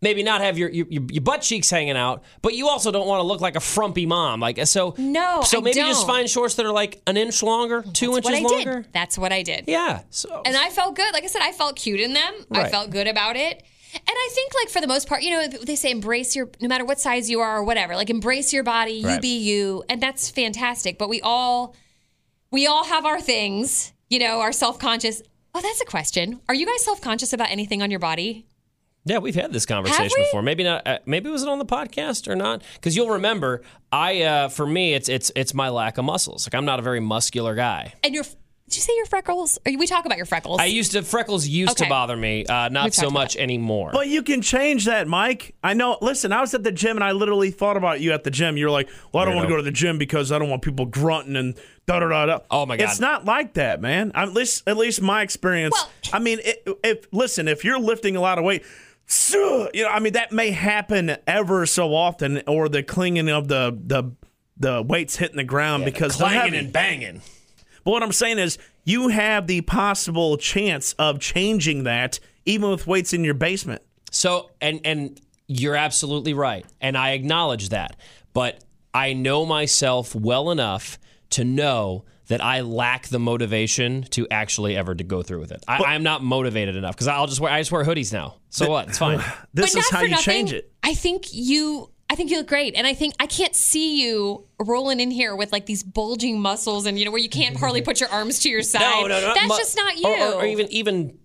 [0.00, 3.20] maybe not have your, your your butt cheeks hanging out, but you also don't want
[3.20, 4.40] to look like a frumpy mom.
[4.40, 4.94] Like so.
[4.98, 8.50] No, So maybe just find shorts that are like an inch longer, two That's inches
[8.50, 8.82] longer.
[8.82, 8.92] did.
[8.92, 9.64] That's what I did.
[9.68, 10.02] Yeah.
[10.10, 11.12] So And I felt good.
[11.12, 12.34] Like I said, I felt cute in them.
[12.50, 13.62] I felt good about it.
[13.94, 16.68] And I think, like, for the most part, you know, they say embrace your, no
[16.68, 19.22] matter what size you are or whatever, like, embrace your body, you Right.
[19.22, 19.82] be you.
[19.88, 20.98] And that's fantastic.
[20.98, 21.74] But we all,
[22.50, 25.22] we all have our things, you know, our self conscious.
[25.54, 26.40] Oh, that's a question.
[26.48, 28.46] Are you guys self conscious about anything on your body?
[29.04, 30.42] Yeah, we've had this conversation before.
[30.42, 30.86] Maybe not.
[30.86, 32.62] Uh, maybe was it on the podcast or not?
[32.74, 36.46] Because you'll remember, I uh, for me, it's it's it's my lack of muscles.
[36.46, 37.94] Like I'm not a very muscular guy.
[38.04, 38.24] And you're,
[38.68, 39.58] Did you say your freckles?
[39.66, 40.60] Or we talk about your freckles.
[40.60, 43.90] I used to freckles used to bother me, uh, not We've so much anymore.
[43.94, 45.54] But you can change that, Mike.
[45.64, 45.96] I know.
[46.02, 48.58] Listen, I was at the gym and I literally thought about you at the gym.
[48.58, 50.60] You're like, well, I don't want to go to the gym because I don't want
[50.60, 51.54] people grunting and
[51.86, 52.38] da da da da.
[52.50, 52.84] Oh, my God.
[52.84, 54.12] It's not like that, man.
[54.14, 55.72] I'm, at least, at least my experience.
[55.74, 58.64] Well- I mean, it, if listen, if you're lifting a lot of weight.
[59.06, 63.48] so- You know, I mean that may happen ever so often, or the clinging of
[63.48, 64.12] the the
[64.58, 67.22] the weights hitting the ground because they're clanging and banging.
[67.88, 72.86] But what I'm saying is, you have the possible chance of changing that, even with
[72.86, 73.80] weights in your basement.
[74.10, 77.96] So and and you're absolutely right, and I acknowledge that.
[78.34, 80.98] But I know myself well enough
[81.30, 85.64] to know that I lack the motivation to actually ever to go through with it.
[85.66, 88.34] I, I'm not motivated enough because I'll just wear I just wear hoodies now.
[88.50, 88.88] So what?
[88.88, 89.24] It's fine.
[89.54, 90.70] This but is how you nothing, change it.
[90.82, 91.90] I think you.
[92.10, 95.36] I think you look great, and I think I can't see you rolling in here
[95.36, 98.38] with like these bulging muscles, and you know where you can't hardly put your arms
[98.40, 98.80] to your side.
[99.02, 99.34] No, no, no.
[99.34, 100.06] That's mu- just not you.
[100.08, 101.18] Or, or, or even even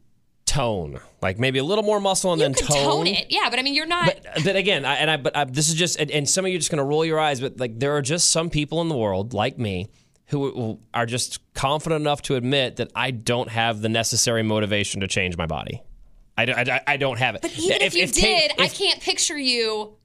[0.46, 2.78] tone, like maybe a little more muscle and you then tone.
[2.84, 3.50] tone it, yeah.
[3.50, 4.06] But I mean, you're not.
[4.06, 6.43] But, uh, but again, I, and I, but I, this is just, and, and some
[6.46, 8.50] of you are just going to roll your eyes, but like there are just some
[8.50, 9.88] people in the world like me
[10.28, 15.08] who are just confident enough to admit that I don't have the necessary motivation to
[15.08, 15.82] change my body.
[16.38, 17.41] I, don't- I, I don't have it.
[17.41, 18.13] but even if, you Kate-
[18.50, 19.96] did, I if- can't picture you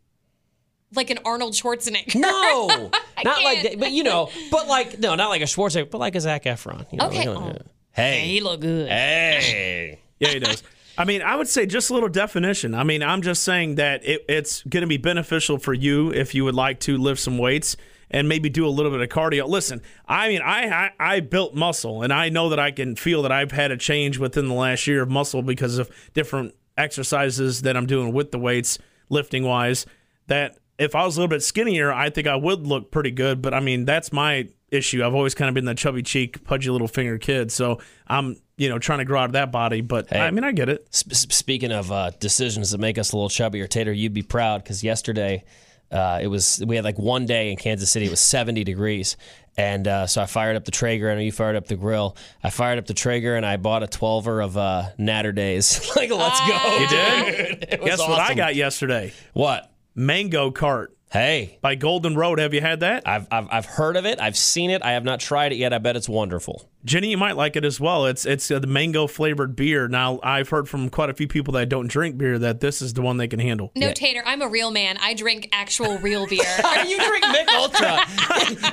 [0.94, 2.14] like an Arnold Schwarzenegger.
[2.16, 2.66] No,
[3.24, 3.62] not like can't.
[3.72, 3.78] that.
[3.80, 6.86] But you know, but like no, not like a Schwarzenegger, but like a Zac Efron.
[6.92, 7.28] You know, Okay.
[7.28, 7.62] like, uh, Oh.
[7.92, 8.88] Hey, he look good.
[8.88, 9.98] hey.
[10.20, 10.62] Yeah, he does.
[10.96, 12.74] I mean, I would say just a little definition.
[12.74, 16.34] I mean, I'm just saying that it, it's going to be beneficial for you if
[16.34, 17.76] you would like to lift some weights
[18.10, 19.46] and maybe do a little bit of cardio.
[19.48, 23.22] Listen, I mean, I, I I built muscle, and I know that I can feel
[23.22, 27.62] that I've had a change within the last year of muscle because of different exercises
[27.62, 29.86] that I'm doing with the weights, lifting wise.
[30.26, 33.42] That if I was a little bit skinnier, I think I would look pretty good.
[33.42, 35.04] But I mean, that's my issue.
[35.04, 37.50] I've always kind of been the chubby cheek, pudgy little finger kid.
[37.50, 39.80] So I'm, you know, trying to grow out of that body.
[39.80, 40.86] But I mean, I get it.
[40.94, 44.22] Sp- sp- speaking of uh, decisions that make us a little chubbier, Tater, you'd be
[44.22, 45.44] proud because yesterday
[45.90, 49.16] uh, it was we had like one day in Kansas City it was 70 degrees,
[49.56, 51.10] and uh, so I fired up the Traeger.
[51.10, 52.16] I know you fired up the grill.
[52.42, 55.90] I fired up the Traeger and I bought a 12er of uh, Natter Days.
[55.96, 56.78] like, let's go!
[56.78, 57.68] You did?
[57.72, 59.12] It was Guess what I got yesterday?
[59.32, 59.72] What?
[59.98, 62.38] Mango cart Hey, by Golden Road.
[62.38, 63.08] Have you had that?
[63.08, 64.20] I've, I've I've heard of it.
[64.20, 64.82] I've seen it.
[64.82, 65.72] I have not tried it yet.
[65.72, 66.68] I bet it's wonderful.
[66.84, 68.04] Jenny, you might like it as well.
[68.04, 69.88] It's it's uh, the mango flavored beer.
[69.88, 72.92] Now, I've heard from quite a few people that don't drink beer that this is
[72.92, 73.72] the one they can handle.
[73.74, 74.98] No, Tater, I'm a real man.
[75.00, 76.44] I drink actual real beer.
[76.86, 78.00] you drink Mich Ultra.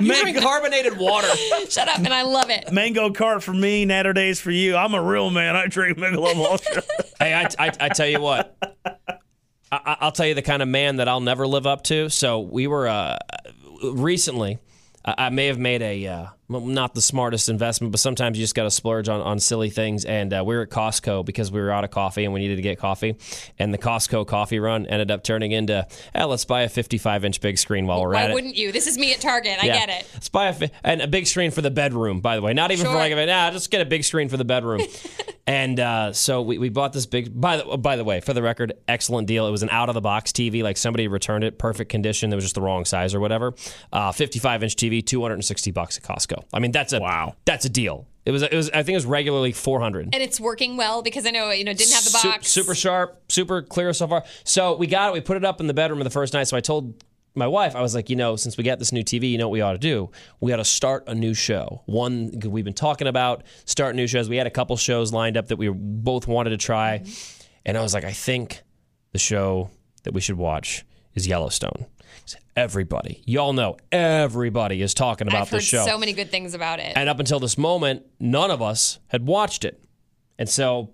[0.00, 1.34] you drink carbonated water.
[1.70, 2.70] Shut up, and I love it.
[2.70, 4.76] Mango cart for me, Natter Days for you.
[4.76, 5.56] I'm a real man.
[5.56, 6.82] I drink Michelob Ultra.
[7.18, 8.75] Hey, I, I, I tell you what.
[9.70, 12.08] I, I'll tell you the kind of man that I'll never live up to.
[12.10, 13.18] So we were uh,
[13.82, 14.58] recently.
[15.04, 18.64] I may have made a uh, not the smartest investment, but sometimes you just got
[18.64, 20.04] to splurge on, on silly things.
[20.04, 22.56] And uh, we were at Costco because we were out of coffee and we needed
[22.56, 23.16] to get coffee.
[23.58, 27.40] And the Costco coffee run ended up turning into, eh, let's buy a 55 inch
[27.40, 28.28] big screen while we're Why at it.
[28.30, 28.70] Why wouldn't you?
[28.72, 29.58] This is me at Target.
[29.62, 29.86] I Yeah.
[29.86, 30.10] get it.
[30.14, 32.52] Let's buy a, fi- and a big screen for the bedroom, by the way.
[32.52, 32.98] Not even for Sure.
[32.98, 34.82] like a nah, just get a big screen for the bedroom.
[35.48, 37.38] and uh, so we, we bought this big.
[37.40, 39.46] By the by the way, for the record, excellent deal.
[39.48, 40.62] It was an out of the box TV.
[40.62, 42.32] Like somebody returned it, perfect condition.
[42.32, 43.54] It was just the wrong size or whatever.
[43.92, 46.35] Uh, 55 inch TV, 260 bucks at Costco.
[46.52, 47.36] I mean, that's a Wow.
[47.44, 48.06] That's a deal.
[48.24, 48.42] It was.
[48.42, 48.70] It was.
[48.70, 50.08] I think it was regularly 400.
[50.12, 52.48] And it's working well because I know you know didn't have the box.
[52.48, 54.24] super sharp, super clear so far.
[54.42, 55.12] So we got it.
[55.12, 56.48] We put it up in the bedroom the first night.
[56.48, 57.04] So I told
[57.36, 59.46] my wife, I was like, you know, since we got this new TV, you know
[59.46, 60.10] what we ought to do?
[60.40, 61.82] We ought to start a new show.
[61.86, 64.28] One we've been talking about start new shows.
[64.28, 67.46] We had a couple shows lined up that we both wanted to try, mm-hmm.
[67.64, 68.62] and I was like, I think
[69.12, 69.70] the show
[70.02, 71.86] that we should watch is Yellowstone.
[72.56, 75.84] Everybody, y'all know, everybody is talking about I've this show.
[75.84, 76.94] so many good things about it.
[76.96, 79.78] And up until this moment, none of us had watched it.
[80.38, 80.90] And so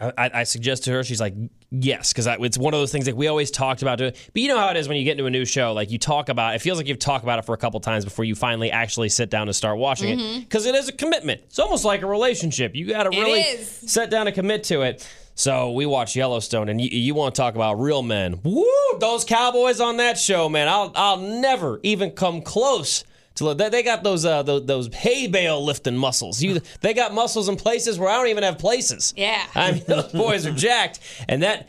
[0.00, 1.34] I, I suggest to her, she's like,
[1.70, 4.12] yes, because it's one of those things like we always talked about doing.
[4.32, 5.98] But you know how it is when you get into a new show, like you
[5.98, 8.34] talk about it feels like you've talked about it for a couple times before you
[8.34, 10.18] finally actually sit down and start watching it.
[10.18, 10.40] Mm-hmm.
[10.40, 11.42] Because it is a commitment.
[11.44, 12.74] It's almost like a relationship.
[12.74, 15.06] You got to really sit down and commit to it.
[15.34, 18.40] So we watch Yellowstone, and you, you want to talk about real men?
[18.44, 18.64] Woo!
[19.00, 20.68] Those cowboys on that show, man.
[20.68, 23.02] I'll I'll never even come close
[23.36, 23.52] to.
[23.54, 26.40] They, they got those uh those, those hay bale lifting muscles.
[26.40, 29.12] You they got muscles in places where I don't even have places.
[29.16, 29.44] Yeah.
[29.54, 31.68] I mean those boys are jacked, and that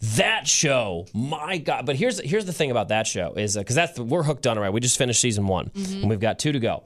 [0.00, 1.86] that show, my God!
[1.86, 4.60] But here's here's the thing about that show is because that's we're hooked on it
[4.60, 4.72] right.
[4.72, 6.84] We just finished season one, and we've got two to go.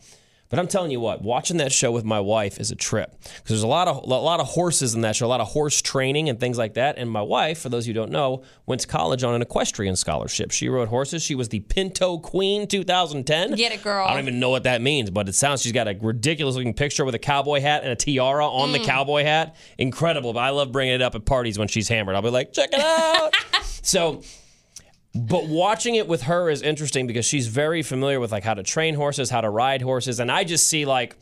[0.52, 3.48] But I'm telling you what, watching that show with my wife is a trip because
[3.48, 5.80] there's a lot of a lot of horses in that show, a lot of horse
[5.80, 6.98] training and things like that.
[6.98, 10.50] And my wife, for those who don't know, went to college on an equestrian scholarship.
[10.50, 11.22] She rode horses.
[11.22, 13.52] She was the Pinto Queen 2010.
[13.54, 14.06] Get it, girl.
[14.06, 15.62] I don't even know what that means, but it sounds.
[15.62, 18.72] She's got a ridiculous looking picture with a cowboy hat and a tiara on Mm.
[18.74, 19.56] the cowboy hat.
[19.78, 20.34] Incredible.
[20.34, 22.14] But I love bringing it up at parties when she's hammered.
[22.14, 23.34] I'll be like, check it out.
[23.80, 24.20] so
[25.14, 28.62] but watching it with her is interesting because she's very familiar with like how to
[28.62, 31.16] train horses, how to ride horses, and I just see like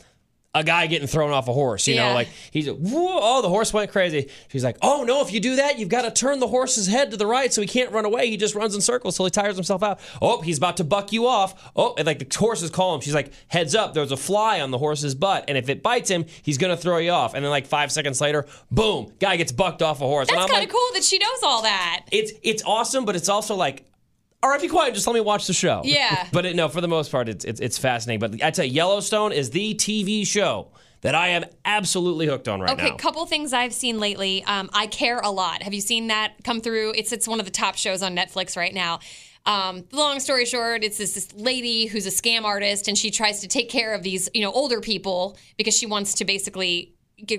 [0.53, 1.87] a guy getting thrown off a horse.
[1.87, 2.09] You Yeah.
[2.09, 4.29] know, like he's like, Whoa, oh the horse went crazy.
[4.49, 7.13] She's like, oh no, if you do that, you've got to turn the horse's head
[7.13, 8.29] to the right so he can't run away.
[8.29, 10.01] He just runs in circles till he tires himself out.
[10.21, 11.71] Oh, he's about to buck you off.
[11.77, 13.01] Oh, and like the horses call him.
[13.01, 16.11] She's like, heads up, there's a fly on the horse's butt, and if it bites
[16.11, 17.35] him, he's gonna throw you off.
[17.35, 20.27] And then like five seconds later, boom, guy gets bucked off a horse.
[20.27, 22.07] That's kind like, of cool that she knows all that.
[22.11, 23.85] it's it's awesome, but it's also like,
[24.43, 24.95] all right, be quiet.
[24.95, 25.83] Just let me watch the show.
[25.85, 26.27] Yeah.
[26.33, 28.21] but it, no, for the most part, it's it's, it's fascinating.
[28.21, 30.69] But I tell you, Yellowstone is the TV show
[31.03, 32.89] that I am absolutely hooked on right Okay, now.
[32.89, 34.45] Okay, couple things I've seen lately.
[34.45, 35.63] Um, I care a lot.
[35.63, 36.93] Have you seen that come through?
[36.97, 39.01] It's it's one of the top shows on Netflix right now.
[39.47, 43.41] Um, long story short, it's this, this lady who's a scam artist, and she tries
[43.41, 46.95] to take care of these you know older people because she wants to basically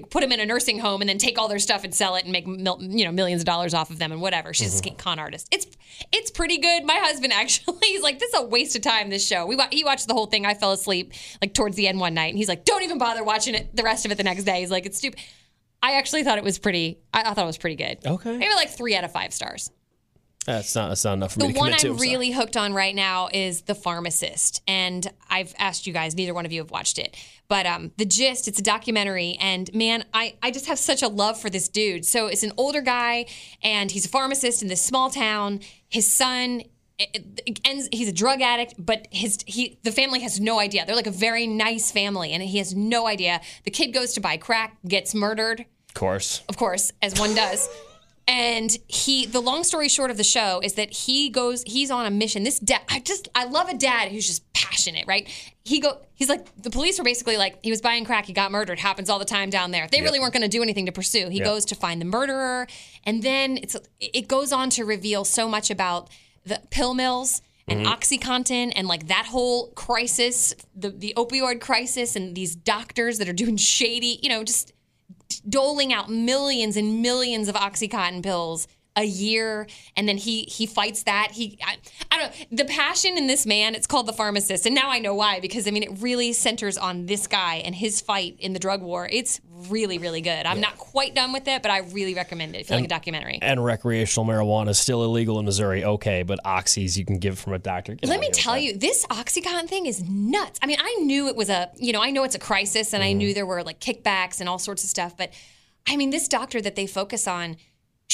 [0.10, 2.24] put them in a nursing home and then take all their stuff and sell it
[2.24, 4.54] and make mil, you know millions of dollars off of them and whatever.
[4.54, 4.96] She's a mm-hmm.
[4.96, 5.48] con artist.
[5.52, 5.67] It's
[6.12, 6.84] it's pretty good.
[6.84, 9.10] My husband actually he's like this is a waste of time.
[9.10, 9.46] This show.
[9.46, 10.46] We wa- he watched the whole thing.
[10.46, 13.24] I fell asleep like towards the end one night, and he's like, don't even bother
[13.24, 13.76] watching it.
[13.76, 14.60] The rest of it the next day.
[14.60, 15.20] He's like, it's stupid.
[15.84, 17.00] I actually thought it was pretty.
[17.13, 18.00] I, I thought it was pretty good.
[18.06, 18.38] Okay.
[18.38, 19.72] maybe like three out of five stars.
[20.45, 21.89] That's not that's not enough for The me to one commit to.
[21.89, 24.63] I'm really hooked on right now is The Pharmacist.
[24.67, 27.15] And I've asked you guys, neither one of you have watched it.
[27.47, 29.38] But um, the gist, it's a documentary.
[29.39, 32.06] And man, I, I just have such a love for this dude.
[32.06, 33.27] So it's an older guy,
[33.62, 35.60] and he's a pharmacist in this small town.
[35.89, 36.63] His son.
[37.65, 40.86] ends, he's a drug addict, but his he the family has no idea.
[40.86, 43.41] They're like a very nice family, and he has no idea.
[43.63, 46.43] The kid goes to buy crack, gets murdered of course.
[46.47, 47.67] of course, as one does.
[48.27, 52.05] And he, the long story short of the show is that he goes, he's on
[52.05, 52.43] a mission.
[52.43, 55.27] This dad, I just, I love a dad who's just passionate, right?
[55.65, 58.51] He go, he's like, the police were basically like, he was buying crack, he got
[58.51, 59.88] murdered, happens all the time down there.
[59.91, 61.29] They really weren't going to do anything to pursue.
[61.29, 62.67] He goes to find the murderer,
[63.03, 66.10] and then it's, it goes on to reveal so much about
[66.45, 67.93] the pill mills and mm-hmm.
[67.93, 73.34] OxyContin and like that whole crisis, the the opioid crisis, and these doctors that are
[73.34, 74.73] doing shady, you know, just
[75.39, 81.04] doling out millions and millions of oxycontin pills a year and then he he fights
[81.04, 81.30] that.
[81.32, 81.77] He I,
[82.12, 82.58] I don't know.
[82.58, 84.65] The passion in this man it's called the pharmacist.
[84.65, 87.73] And now i know why because i mean it really centers on this guy and
[87.73, 89.08] his fight in the drug war.
[89.12, 90.45] It's really really good.
[90.45, 92.89] I'm not quite done with it but i really recommend it if you like a
[92.89, 93.39] documentary.
[93.41, 95.84] And recreational marijuana is still illegal in Missouri.
[95.86, 97.95] Okay, but oxys you can give from a doctor.
[97.95, 100.60] Get Let me tell you, this OxyContin thing is nuts.
[100.62, 103.04] I mean, I knew it was a, you know, I know it's a crisis and
[103.04, 103.17] I mm-hmm.
[103.17, 105.32] knew there were like kickbacks and all sorts of stuff, but
[105.88, 107.58] I mean, this doctor that they focus on,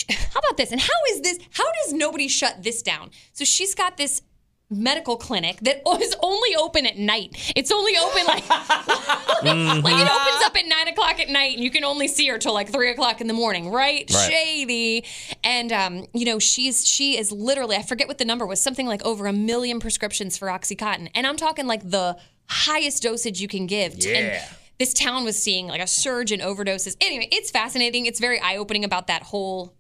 [0.10, 0.72] how about this?
[0.72, 3.12] And how is this, how does nobody shut this down?
[3.34, 4.22] So she's got this
[4.70, 7.54] medical clinic that is only open at night.
[7.56, 8.66] It's only open like, like
[9.44, 12.54] it opens up at nine o'clock at night and you can only see her till
[12.54, 14.10] like three o'clock in the morning, right?
[14.12, 14.32] Right.
[14.32, 15.06] Shady.
[15.44, 18.88] And um, you know, she's she is literally, I forget what the number was, something
[18.88, 21.10] like over a million prescriptions for Oxycontin.
[21.16, 22.18] And I'm talking like the
[22.50, 23.96] highest dosage you can give.
[23.98, 24.18] Yeah.
[24.18, 26.96] And this town was seeing like a surge in overdoses.
[27.02, 28.06] Anyway, it's fascinating.
[28.06, 29.74] It's very eye-opening about that whole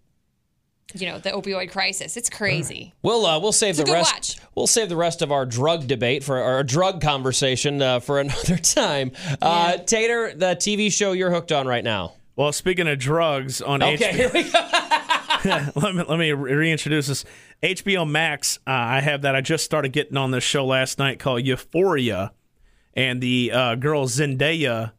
[0.93, 2.15] you know, the opioid crisis.
[2.17, 2.93] It's crazy.
[3.01, 4.13] We'll uh, we'll save a the rest.
[4.13, 4.37] watch.
[4.55, 8.57] We'll save the rest of our drug debate for our drug conversation uh, for another
[8.57, 9.11] time.
[9.41, 12.13] Uh, Tater, the TV show you're hooked on right now.
[12.35, 15.71] Well, speaking of drugs on Okay, HBO, here we go.
[15.81, 17.25] let me let me reintroduce this.
[17.63, 18.59] HBO Max.
[18.67, 19.35] Uh, I have that.
[19.35, 22.31] I just started getting on this show last night called Euphoria,
[22.93, 24.91] and the uh, girl Zendaya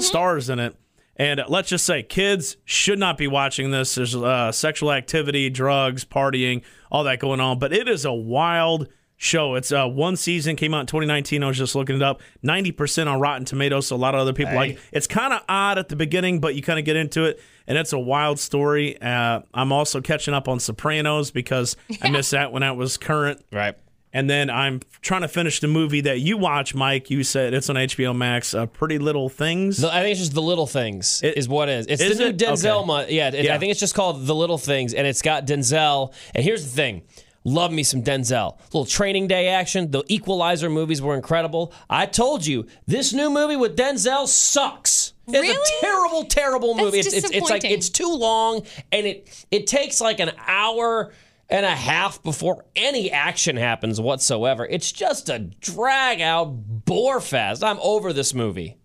[0.00, 0.76] stars in it.
[1.18, 3.94] And let's just say, kids should not be watching this.
[3.94, 7.58] There's uh, sexual activity, drugs, partying, all that going on.
[7.58, 9.54] But it is a wild show.
[9.54, 11.42] It's uh, one season came out in 2019.
[11.42, 12.20] I was just looking it up.
[12.44, 13.86] 90% on Rotten Tomatoes.
[13.86, 14.78] So a lot of other people like it.
[14.92, 17.78] It's kind of odd at the beginning, but you kind of get into it, and
[17.78, 19.00] it's a wild story.
[19.00, 23.44] Uh, I'm also catching up on Sopranos because I missed that when that was current.
[23.52, 23.76] right.
[24.16, 27.10] And then I'm trying to finish the movie that you watch, Mike.
[27.10, 28.54] You said it's on HBO Max.
[28.54, 29.76] Uh, Pretty Little Things.
[29.76, 31.86] The- I think it's just the little things It- is what it is.
[31.86, 32.38] It's is the new it?
[32.38, 32.78] Denzel.
[32.78, 32.86] Okay.
[32.86, 33.54] Mo- yeah, it- Yeah.
[33.54, 36.14] I think it's just called the little things, and it's got Denzel.
[36.34, 37.02] And here's the thing.
[37.44, 38.56] Love me some Denzel.
[38.72, 39.90] Little training day action.
[39.90, 41.72] The Equalizer movies were incredible.
[41.90, 45.12] I told you this new movie with Denzel sucks.
[45.28, 45.50] It's Really?
[45.54, 47.02] a terrible, terrible movie.
[47.02, 51.12] That's it's, it's, it's like it's too long, and it it takes like an hour
[51.48, 54.66] and a half before any action happens whatsoever.
[54.66, 56.46] It's just a drag out
[56.84, 57.62] bore fest.
[57.62, 58.78] I'm over this movie.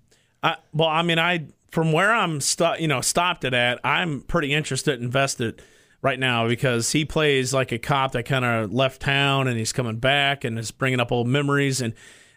[0.43, 4.21] I, well, I mean, I from where I'm stu- you know stopped it at, I'm
[4.21, 5.61] pretty interested, invested
[6.01, 9.73] right now because he plays like a cop that kind of left town and he's
[9.73, 11.93] coming back and is bringing up old memories and.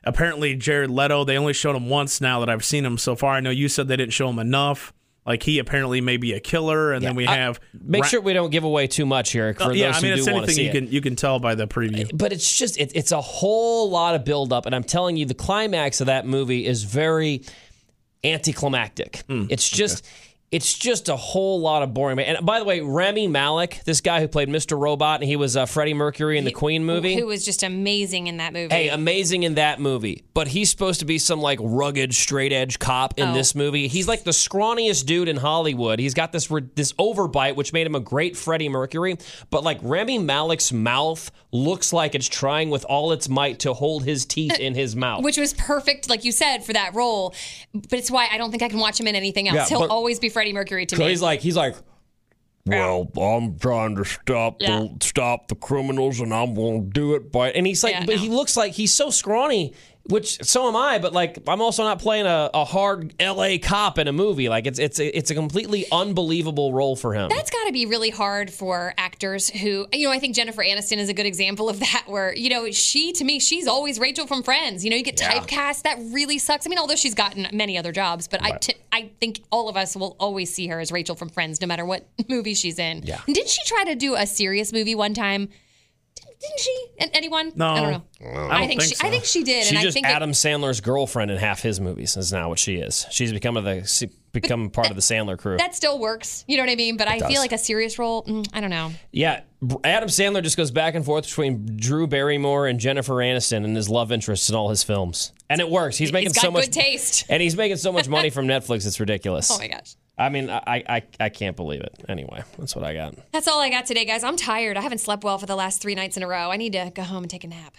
[0.06, 3.32] Apparently, Jared Leto, they only showed him once now that I've seen him so far.
[3.32, 4.92] I know you said they didn't show him enough.
[5.26, 8.20] Like he apparently may be a killer, and then we I- have Make Ra- sure
[8.20, 10.32] we don't give away too much here for yeah, those I mean, who it's do
[10.34, 10.72] want to see you it.
[10.72, 12.10] can you can tell by the preview.
[12.16, 15.32] but it's just it, it's a whole lot of buildup, and I'm telling you, the
[15.34, 17.42] climax of that movie is very
[18.22, 19.22] anticlimactic.
[19.28, 20.04] Hmm, it's just.
[20.54, 22.18] It's just a whole lot of boring.
[22.20, 24.78] And by the way, Rami Malek, this guy who played Mr.
[24.78, 27.16] Robot, and he was uh, Freddie Mercury in the Queen movie.
[27.16, 28.72] Who was just amazing in that movie.
[28.72, 32.78] Hey, amazing in that movie, but he's supposed to be some like rugged, straight edge
[32.78, 33.34] cop in Oh.
[33.34, 33.88] this movie.
[33.88, 35.98] He's like the scrawniest dude in Hollywood.
[35.98, 39.16] He's got this this overbite, which made him a great Freddie Mercury.
[39.50, 44.04] But like Rami Malek's mouth looks like it's trying with all its might to hold
[44.04, 45.22] his teeth in his mouth.
[45.24, 47.32] which was perfect, like you said, for that role.
[47.72, 49.56] But it's why I don't think I can watch him in anything else.
[49.56, 51.08] Yeah, He'll but- always be Freddie Mercury to so me.
[51.10, 51.74] he's like he's like.
[52.66, 54.86] Well, I'm trying to stop Yeah.
[54.98, 57.50] the stop the criminals, and I'm going to do it by.
[57.50, 58.22] And he's like, Yeah, but no.
[58.22, 59.74] he looks like he's so scrawny,
[60.08, 60.98] which so am I.
[60.98, 63.58] But like, I'm also not playing a, a hard L.A.
[63.58, 64.48] cop in a movie.
[64.48, 67.28] Like, it's it's a, it's a completely unbelievable role for him.
[67.28, 70.98] That's got to be really hard for actors who, you know, I think Jennifer Aniston
[70.98, 74.26] is a good example of that, where, you know, she, to me, she's always Rachel
[74.26, 74.84] from Friends.
[74.84, 75.82] You know, you get typecast.
[75.82, 76.66] That really sucks.
[76.66, 79.76] I mean, although she's gotten many other jobs, but I, ti- I think all of
[79.76, 83.02] us will always see her as Rachel from Friends, no matter what movie she's in.
[83.02, 83.20] Yeah.
[83.26, 85.48] And didn't she try to do a serious movie one time?
[86.40, 86.86] Didn't- Didn't she?
[86.98, 87.52] An- Anyone?
[87.54, 87.66] No.
[87.70, 88.02] I don't know.
[88.20, 89.06] I don't think, think she, so.
[89.06, 89.62] I think she did.
[89.64, 92.16] She's and I just think it- Adam Sandler's girlfriend in half his movies.
[92.16, 93.06] Is now what she is.
[93.10, 95.56] She's become of the she- become part of the Sandler crew.
[95.58, 96.44] that still works.
[96.48, 96.96] You know what I mean?
[96.96, 97.30] But I does.
[97.30, 98.90] feel like a serious role, mm, I don't know.
[99.12, 99.42] Yeah,
[99.84, 103.88] Adam Sandler just goes back and forth between Drew Barrymore and Jennifer Aniston and his
[103.88, 105.96] love interests in all his films, and it works.
[105.96, 107.26] He's making He's got so much good taste.
[107.28, 108.86] and he's making so much money from Netflix.
[108.88, 109.50] It's ridiculous.
[109.52, 109.94] Oh my gosh.
[110.16, 112.04] I mean, I, I I can't believe it.
[112.08, 113.14] Anyway, that's what I got.
[113.32, 114.22] That's all I got today, guys.
[114.22, 114.76] I'm tired.
[114.76, 116.50] I haven't slept well for the last three nights in a row.
[116.50, 117.74] I need to go home and take a nap.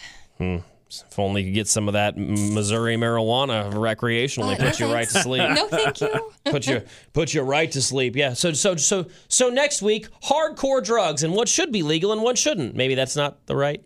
[0.88, 4.94] If only you could get some of that Missouri marijuana recreationally, Uh, no put you
[4.94, 5.50] right to sleep.
[5.50, 6.32] No, thank you.
[6.46, 6.82] put you
[7.14, 8.16] put you right to sleep.
[8.16, 8.34] Yeah.
[8.34, 12.38] So so so so next week, hardcore drugs and what should be legal and what
[12.38, 12.76] shouldn't.
[12.76, 13.84] Maybe that's not the right.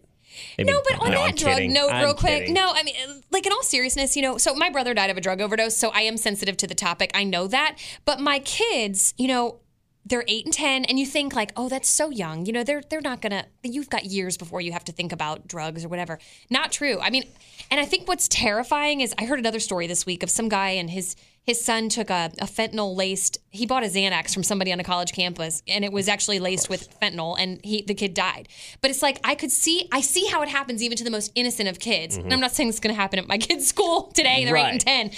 [0.58, 1.74] Maybe, No, but on No, that I'm drug kidding.
[1.74, 2.40] note, I'm real quick.
[2.40, 2.54] kidding.
[2.54, 2.96] No, I mean,
[3.32, 5.90] like in all seriousness, you know, so my brother died of a drug overdose, so
[5.90, 7.12] I am sensitive to the topic.
[7.14, 7.78] I know that.
[8.06, 9.60] But my kids, you know,
[10.06, 12.46] they're eight and ten, and you think like, oh, that's so young.
[12.46, 13.46] You know, they're they're not gonna.
[13.64, 16.18] You've got years before you have to think about drugs or whatever.
[16.50, 16.98] Not true.
[17.00, 17.26] I mean,
[17.70, 20.70] and I think what's terrifying is I heard another story this week of some guy
[20.70, 21.16] and his
[21.50, 23.40] his son took a, a fentanyl laced.
[23.50, 26.70] He bought a Xanax from somebody on a college campus, and it was actually laced
[26.70, 28.48] with fentanyl, and he the kid died.
[28.82, 31.32] But it's like I could see I see how it happens even to the most
[31.34, 32.16] innocent of kids.
[32.16, 32.26] Mm-hmm.
[32.26, 34.46] And I'm not saying it's going to happen at my kid's school today.
[34.46, 35.12] They're eight and ten.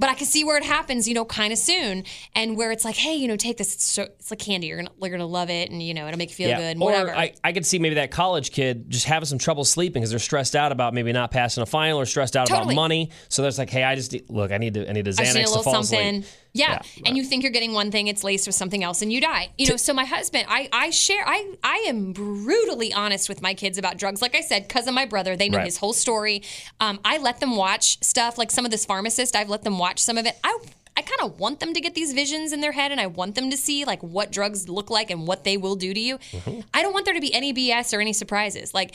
[0.00, 2.86] But I can see where it happens, you know, kind of soon, and where it's
[2.86, 3.74] like, hey, you know, take this.
[3.74, 4.66] It's, so, it's like candy.
[4.68, 6.62] You're gonna, you're gonna love it, and you know, it'll make you feel good.
[6.62, 7.14] and Whatever.
[7.14, 10.18] I, I could see maybe that college kid just having some trouble sleeping because they're
[10.18, 12.72] stressed out about maybe not passing a final or stressed out Totally.
[12.72, 13.10] about money.
[13.28, 15.12] So there's like, hey, I just need, look, I need to I need a I
[15.12, 16.16] just need Xanax a to fall something.
[16.20, 16.39] asleep.
[16.52, 16.82] Yeah.
[16.96, 19.20] Yeah, and you think you're getting one thing, it's laced with something else, and you
[19.20, 19.50] die.
[19.56, 23.54] You know, so my husband, I, I share, I, I am brutally honest with my
[23.54, 24.20] kids about drugs.
[24.20, 25.64] Like I said, because of my brother, they know Right.
[25.66, 26.42] his whole story.
[26.80, 29.36] Um, I let them watch stuff like some of this pharmacist.
[29.36, 30.38] I've let them watch some of it.
[30.42, 30.58] I,
[30.96, 33.36] I kind of want them to get these visions in their head, and I want
[33.36, 36.18] them to see like what drugs look like and what they will do to you.
[36.32, 36.60] Mm-hmm.
[36.74, 38.74] I don't want there to be any BS or any surprises.
[38.74, 38.94] Like.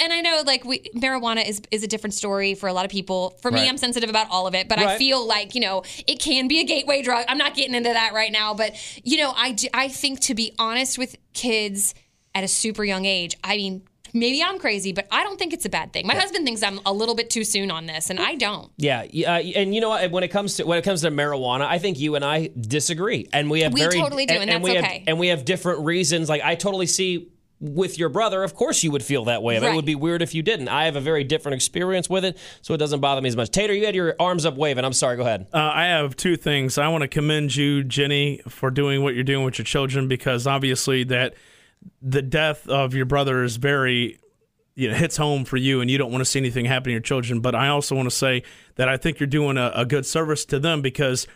[0.00, 2.90] And I know, like, we, marijuana is is a different story for a lot of
[2.90, 3.38] people.
[3.40, 3.68] For me, Right.
[3.68, 6.60] I'm sensitive about all of it, but I feel like you know it can be
[6.60, 7.24] a gateway drug.
[7.28, 10.54] I'm not getting into that right now, but you know, I I think to be
[10.58, 11.94] honest with kids
[12.34, 13.82] at a super young age, I mean.
[14.14, 16.06] Maybe I'm crazy, but I don't think it's a bad thing.
[16.06, 18.70] My husband thinks I'm a little bit too soon on this, and I don't.
[18.78, 20.10] Yeah, yeah, uh, and you know what?
[20.10, 23.28] When it comes to when it comes to marijuana, I think you and I disagree,
[23.34, 25.04] and we have We very totally do, and that's we have, okay.
[25.06, 26.30] and we have different reasons.
[26.30, 27.28] Like I totally see
[27.60, 29.56] with your brother, of course you would feel that way.
[29.56, 30.68] It would be weird if you didn't.
[30.68, 33.50] I have a very different experience with it, so it doesn't bother me as much.
[33.50, 34.84] Tater, you had your arms up waving.
[34.84, 35.16] I'm sorry.
[35.16, 35.46] Go ahead.
[35.52, 36.76] Uh, I have two things.
[36.76, 40.46] I want to commend you, Jenny, for doing what you're doing with your children because
[40.46, 41.34] obviously that
[42.02, 44.18] the death of your brother is very
[44.74, 46.92] you know hits home for you and you don't want to see anything happen to
[46.92, 47.40] your children.
[47.40, 48.42] But I also want to say
[48.76, 51.28] that I think you're doing a, a good service to them because a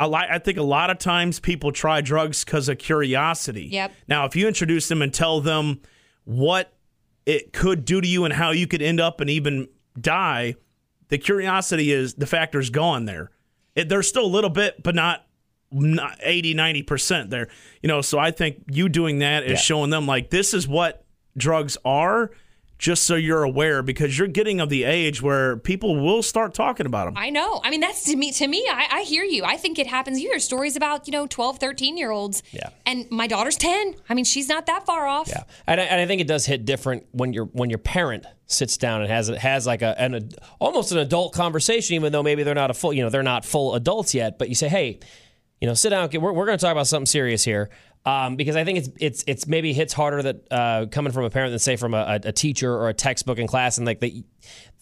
[0.00, 3.68] lot, I think a lot of times people try drugs because of curiosity.
[3.72, 3.92] Yep.
[4.08, 5.80] Now, if you introduce them and tell them
[6.24, 6.72] what
[7.26, 10.56] it could do to you and how you could end up and even die,
[11.08, 13.30] the curiosity is the factor is gone there.
[13.74, 15.26] It, there's still a little bit, but not,
[15.70, 17.48] not 80, 90% there.
[17.82, 21.04] You know, so I think you doing that is showing them like this is what
[21.36, 22.30] drugs are,
[22.84, 26.84] just so you're aware, because you're getting of the age where people will start talking
[26.84, 27.14] about them.
[27.16, 27.62] I know.
[27.64, 28.30] I mean, that's to me.
[28.32, 29.42] To me, I, I hear you.
[29.42, 30.20] I think it happens.
[30.20, 32.42] You hear stories about you know 12, 13 year olds.
[32.52, 32.68] Yeah.
[32.84, 33.94] And my daughter's ten.
[34.10, 35.28] I mean, she's not that far off.
[35.28, 38.26] Yeah, and I, and I think it does hit different when your when your parent
[38.44, 42.22] sits down and has has like a an ad- almost an adult conversation, even though
[42.22, 44.38] maybe they're not a full you know they're not full adults yet.
[44.38, 45.00] But you say, hey,
[45.58, 46.10] you know, sit down.
[46.12, 47.70] We're, we're going to talk about something serious here.
[48.06, 51.30] Um, because I think it's it's it's maybe hits harder that uh, coming from a
[51.30, 54.24] parent than say from a, a teacher or a textbook in class, and like they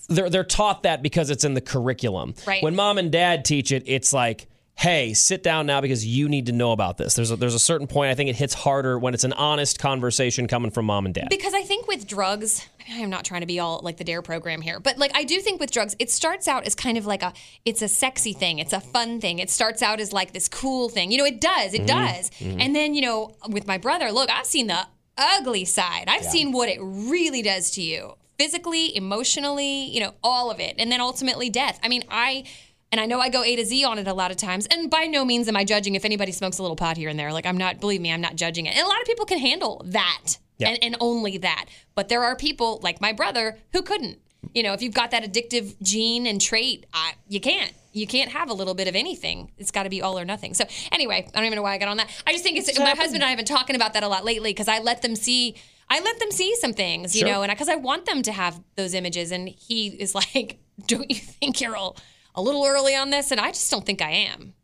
[0.08, 2.34] they're they're taught that because it's in the curriculum.
[2.46, 2.62] Right.
[2.62, 6.46] When mom and dad teach it, it's like, hey, sit down now because you need
[6.46, 7.14] to know about this.
[7.14, 9.78] There's a, there's a certain point I think it hits harder when it's an honest
[9.78, 11.28] conversation coming from mom and dad.
[11.30, 14.04] Because I think with drugs, I mean, I'm not trying to be all like the
[14.04, 16.98] Dare program here, but like I do think with drugs, it starts out as kind
[16.98, 17.32] of like a,
[17.64, 19.38] it's a sexy thing, it's a fun thing.
[19.38, 21.12] It starts out as like this cool thing.
[21.12, 21.86] You know, it does, it mm-hmm.
[21.86, 22.30] does.
[22.30, 22.60] Mm-hmm.
[22.60, 26.04] And then you know, with my brother, look, I've seen the ugly side.
[26.08, 30.74] I've seen what it really does to you physically, emotionally, you know, all of it,
[30.78, 31.78] and then ultimately death.
[31.82, 32.44] I mean, I.
[32.92, 34.66] And I know I go A to Z on it a lot of times.
[34.66, 37.18] And by no means am I judging if anybody smokes a little pot here and
[37.18, 37.32] there.
[37.32, 38.76] Like, I'm not, believe me, I'm not judging it.
[38.76, 40.68] And a lot of people can handle that Yeah.
[40.68, 41.66] and, and only that.
[41.94, 44.18] But there are people like my brother who couldn't.
[44.54, 47.72] You know, if you've got that addictive gene and trait, I, you can't.
[47.94, 49.52] You can't have a little bit of anything.
[49.56, 50.52] It's got to be all or nothing.
[50.54, 52.10] So anyway, I don't even know why I got on that.
[52.26, 54.24] I just think it's my husband and I have been talking about that a lot
[54.24, 55.54] lately because I let them see.
[55.88, 57.28] I let them see some things, you Sure.
[57.28, 59.30] know, and because I want them to have those images.
[59.30, 61.90] And he is like, "Don't you think you're a,
[62.34, 64.54] a little early on this?" And I just don't think I am.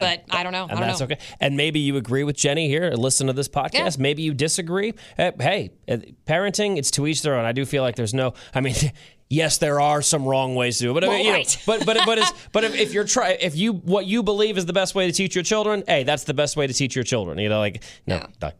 [0.00, 0.64] But I don't know.
[0.64, 1.04] I and don't that's know.
[1.04, 1.18] okay.
[1.38, 2.88] And maybe you agree with Jenny here.
[2.88, 3.72] and Listen to this podcast.
[3.74, 3.90] Yeah.
[4.00, 4.94] Maybe you disagree.
[5.16, 7.44] Uh, Hey, uh, parenting, it's to each their own.
[7.44, 8.34] I do feel like there's no.
[8.52, 8.74] I mean,
[9.30, 11.50] yes, there are some wrong ways to do it, but I mean, Well, you know,
[11.66, 14.66] but but but it's, but if, if you're try if you what you believe is
[14.66, 17.04] the best way to teach your children, hey, that's the best way to teach your
[17.04, 17.38] children.
[17.38, 18.26] You know, like no.
[18.40, 18.50] Yeah.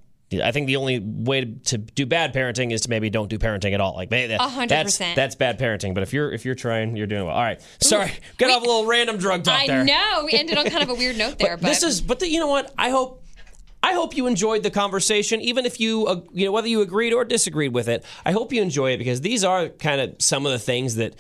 [0.41, 3.73] I think the only way to do bad parenting is to maybe don't do parenting
[3.75, 3.95] at all.
[3.95, 5.17] Like maybe that- hundred that's percent.
[5.17, 5.93] that's bad parenting.
[5.95, 7.35] But if you're if you're trying, you're doing well.
[7.35, 9.85] All right, sorry, get we- off a little random drug talk I there.
[9.85, 12.29] know we ended on kind of a weird note there, but, This is, but the,
[12.29, 12.73] you know what?
[12.79, 13.25] I hope,
[13.83, 17.13] I hope you enjoyed the conversation, even if you, uh, you know, whether you agreed
[17.13, 18.05] or disagreed with it.
[18.25, 21.15] I hope you enjoy it because these are kind of some of the things that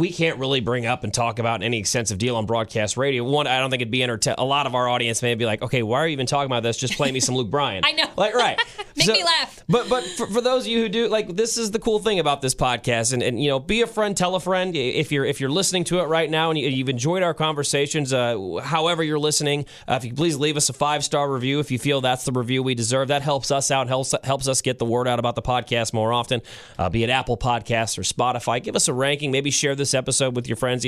[0.00, 3.22] we can't really bring up and talk about any extensive deal on broadcast radio.
[3.22, 4.38] One, I don't think it'd be entertaining.
[4.38, 6.62] A lot of our audience may be like, okay, why are you even talking about
[6.62, 6.78] this?
[6.78, 7.84] Just play me some Luke Bryan.
[7.90, 8.06] I know.
[8.16, 8.58] Like, right.
[8.96, 9.62] Make me laugh.
[9.68, 12.18] But but for, for those of you who do like this is the cool thing
[12.18, 15.24] about this podcast and, and you know be a friend tell a friend if you're
[15.24, 19.02] if you're listening to it right now and you, you've enjoyed our conversations uh, however
[19.04, 22.00] you're listening uh, if you please leave us a five star review if you feel
[22.00, 25.06] that's the review we deserve that helps us out helps helps us get the word
[25.06, 26.42] out about the podcast more often
[26.78, 30.36] uh, be it Apple Podcasts or Spotify give us a ranking maybe share this episode
[30.36, 30.84] with your friends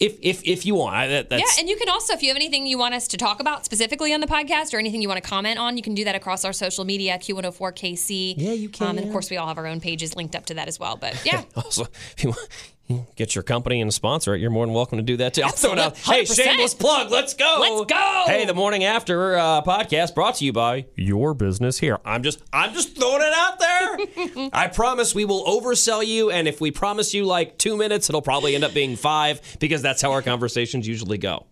[0.00, 2.28] if if if you want I, that, that's Yeah, and you can also, if you
[2.28, 5.08] have anything you want us to talk about specifically on the podcast or anything you
[5.08, 8.34] want to comment on, you can do that across our social media, Q104KC.
[8.36, 10.54] Yeah, you Um, and of course, we all have our own pages linked up to
[10.54, 10.96] that as well.
[10.96, 12.77] But yeah, Also, if you want- you
[13.16, 15.42] get your company and sponsor it, you're more than welcome to do that too.
[15.42, 15.96] I'll throw it out.
[15.96, 17.10] Hey, shameless plug.
[17.10, 17.58] Let's go.
[17.60, 18.24] Let's go.
[18.26, 21.98] Hey, the morning after uh, podcast brought to you by Your Business Here.
[22.04, 24.48] I'm just, I'm just throwing it out there.
[24.52, 28.22] I promise we will oversell you, and if we promise you like two minutes, it'll
[28.22, 31.46] probably end up being five because that's how our conversations usually go.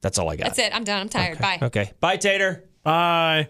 [0.00, 0.44] That's all I got.
[0.48, 0.74] that's it.
[0.74, 1.00] I'm done.
[1.02, 1.38] I'm tired.
[1.38, 1.58] Bye.
[1.62, 1.92] Okay.
[2.00, 2.64] Bye, Tater.
[2.82, 3.48] Bye.